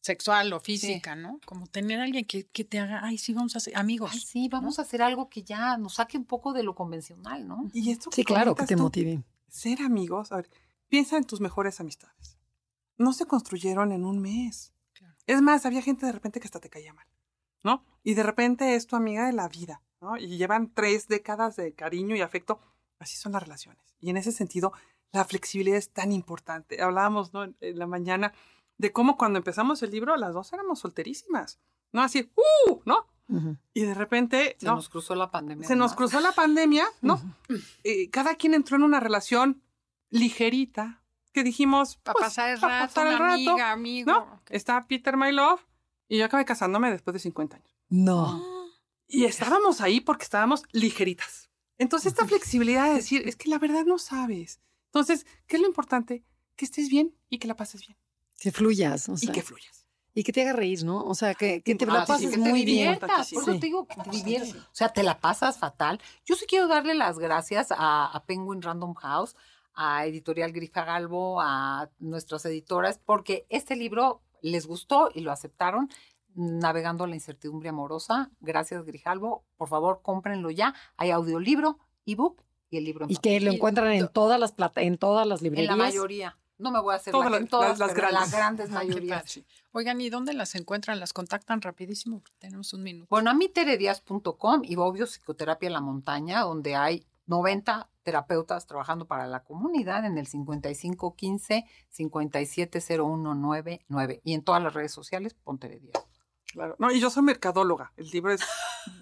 [0.01, 1.39] sexual o física, ¿no?
[1.45, 4.11] Como tener a alguien que, que te haga, ay, sí, vamos a ser amigos.
[4.13, 7.47] Ay, sí, vamos a hacer algo que ya nos saque un poco de lo convencional,
[7.47, 7.70] ¿no?
[7.74, 9.24] Y esto Sí, claro, que te tú, motive.
[9.49, 10.49] Ser amigos, a ver,
[10.87, 12.37] piensa en tus mejores amistades.
[12.97, 14.73] No se construyeron en un mes.
[14.93, 15.15] Claro.
[15.27, 17.07] Es más, había gente de repente que hasta te caía mal,
[17.63, 17.85] ¿no?
[18.03, 20.17] Y de repente es tu amiga de la vida, ¿no?
[20.17, 22.59] Y llevan tres décadas de cariño y afecto.
[22.99, 23.81] Así son las relaciones.
[23.99, 24.73] Y en ese sentido,
[25.11, 26.81] la flexibilidad es tan importante.
[26.81, 27.43] Hablábamos, ¿no?
[27.45, 28.33] En- En la mañana
[28.77, 31.59] de cómo cuando empezamos el libro, las dos éramos solterísimas,
[31.93, 32.01] ¿no?
[32.01, 32.31] Así,
[32.67, 32.81] ¡uh!
[32.85, 33.07] ¿no?
[33.30, 33.57] Ujú.
[33.73, 34.75] Y de repente, Se ¿no?
[34.75, 35.67] nos cruzó la pandemia.
[35.67, 35.97] se nos además.
[35.97, 37.13] cruzó la pandemia, ¿no?
[37.15, 37.59] Ujú.
[37.84, 39.61] Eh, cada quien entró en una relación
[40.09, 44.11] ligerita, que dijimos, Para pues, pasar el pa' rato, pasar el una rato, amiga, amigo.
[44.11, 44.41] ¿no?
[44.49, 45.61] Está Peter My Love
[46.07, 47.77] y yo acabé casándome después de 50 años.
[47.89, 48.43] No.
[49.07, 51.49] Y estábamos ahí porque estábamos ligeritas.
[51.77, 54.59] Entonces, esta flexibilidad de decir, es que la verdad no sabes.
[54.88, 56.25] Entonces, ¿qué es lo importante?
[56.55, 57.97] Que estés bien y que la pases bien.
[58.39, 59.86] Que fluyas, o sea, y que fluyas.
[60.14, 61.03] Y que te haga reír, ¿no?
[61.03, 62.05] O sea, que, que te la Importantísimo.
[62.05, 62.78] pases Que te muy bien.
[62.99, 63.60] diviertas, por eso Sí.
[63.60, 64.55] te digo que te diviertes.
[64.55, 65.99] O sea, te la pasas fatal.
[66.26, 69.36] Yo sí quiero darle las gracias a, a Penguin Random House,
[69.76, 75.89] a Editorial Grifa Galvo, a nuestras editoras, porque este libro les gustó y lo aceptaron.
[76.36, 78.30] Navegando la incertidumbre amorosa.
[78.39, 79.43] Gracias, Grijalvo.
[79.57, 80.74] Por favor, cómprenlo ya.
[80.95, 83.39] Hay audiolibro, ebook y el libro en Y papel.
[83.39, 85.76] que lo encuentran en todas las plata en todas las En librerías.
[85.78, 86.38] la mayoría.
[86.60, 88.32] No me voy a hacer Todas la en todas, las- las pero en grandes.
[88.32, 89.39] las grandes qué mayorías.
[89.72, 90.99] Oigan, ¿y dónde las encuentran?
[90.99, 92.22] ¿Las contactan rapidísimo?
[92.38, 93.07] Tenemos un minuto.
[93.10, 99.05] Bueno, a mí teredias.com y obvio Psicoterapia en la Montaña, donde hay 90 terapeutas trabajando
[99.05, 105.93] para la comunidad en el 5515 570199 y en todas las redes sociales, Ponteredías.
[106.51, 106.76] Claro.
[106.80, 107.93] No, y yo soy mercadóloga.
[107.95, 108.41] El libro es.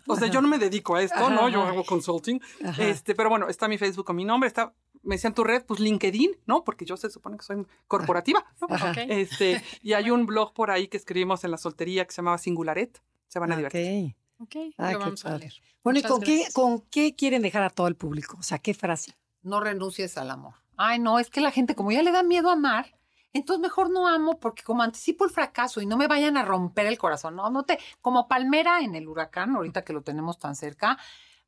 [0.06, 1.48] O sea, yo no me dedico a esto, ¿no?
[1.48, 2.42] Yo hago consulting.
[2.66, 2.84] Ajá.
[2.84, 4.74] Este, pero bueno, está mi Facebook con mi nombre, está,
[5.08, 6.64] me decían tu red, pues LinkedIn, ¿no?
[6.64, 8.68] Porque yo se supone que soy corporativa, ¿no?
[8.76, 8.92] Ajá.
[8.92, 8.98] Ok.
[9.10, 12.38] Este, y hay un blog por ahí que escribimos en la soltería que se llamaba
[12.38, 13.02] Singularet.
[13.28, 14.16] Se van a divertir.
[14.16, 14.18] Ok.
[14.40, 15.54] Ok, Ah, lo vamos a leer.
[15.84, 18.38] Bueno, ¿y con qué, con qué quieren dejar a todo el público?
[18.40, 19.18] O sea, ¿qué frase?
[19.42, 20.54] No renuncies al amor.
[20.76, 23.00] Ay, no, es que la gente como ya le da miedo amar,
[23.34, 26.86] entonces mejor no amo porque como anticipo el fracaso y no me vayan a romper
[26.86, 27.36] el corazón.
[27.36, 31.00] No, no te, como palmera en el huracán, ahorita que lo tenemos tan cerca,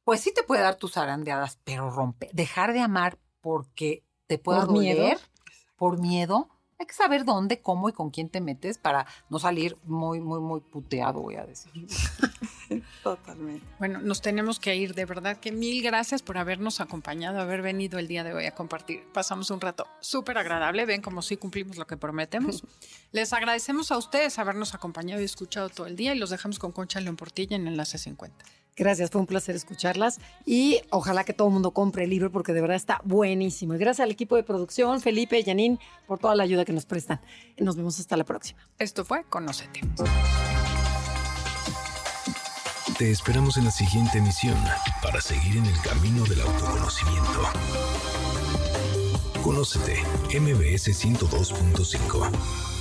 [0.04, 4.66] pues sí te puede dar tus arandeadas, pero romper, dejar de amar porque te pueda
[4.66, 5.02] ¿Por miedo?
[5.02, 5.20] doler,
[5.78, 6.50] por miedo.
[6.80, 10.40] Hay que saber dónde, cómo y con quién te metes para no salir muy, muy,
[10.40, 11.72] muy puteado, voy a decir.
[13.04, 13.66] Totalmente.
[13.80, 14.94] Bueno, nos tenemos que ir.
[14.94, 18.56] De verdad que mil gracias por habernos acompañado, haber venido el día de hoy a
[18.56, 19.04] compartir.
[19.14, 20.86] Pasamos un rato súper agradable.
[20.86, 22.64] Ven como si cumplimos lo que prometemos.
[23.12, 26.72] Les agradecemos a ustedes habernos acompañado y escuchado todo el día y los dejamos con
[26.72, 28.46] Concha León Portilla en Enlace 50.
[28.80, 32.54] Gracias, fue un placer escucharlas y ojalá que todo el mundo compre el libro porque
[32.54, 33.76] de verdad está buenísimo.
[33.76, 35.78] Y gracias al equipo de producción, Felipe, Janine,
[36.08, 37.20] por toda la ayuda que nos prestan.
[37.58, 38.58] Nos vemos hasta la próxima.
[38.78, 39.82] Esto fue Conócete.
[42.98, 44.58] Te esperamos en la siguiente emisión
[45.04, 47.44] para seguir en el camino del autoconocimiento.
[49.44, 50.02] Conócete,
[50.40, 52.79] MBS 102.5.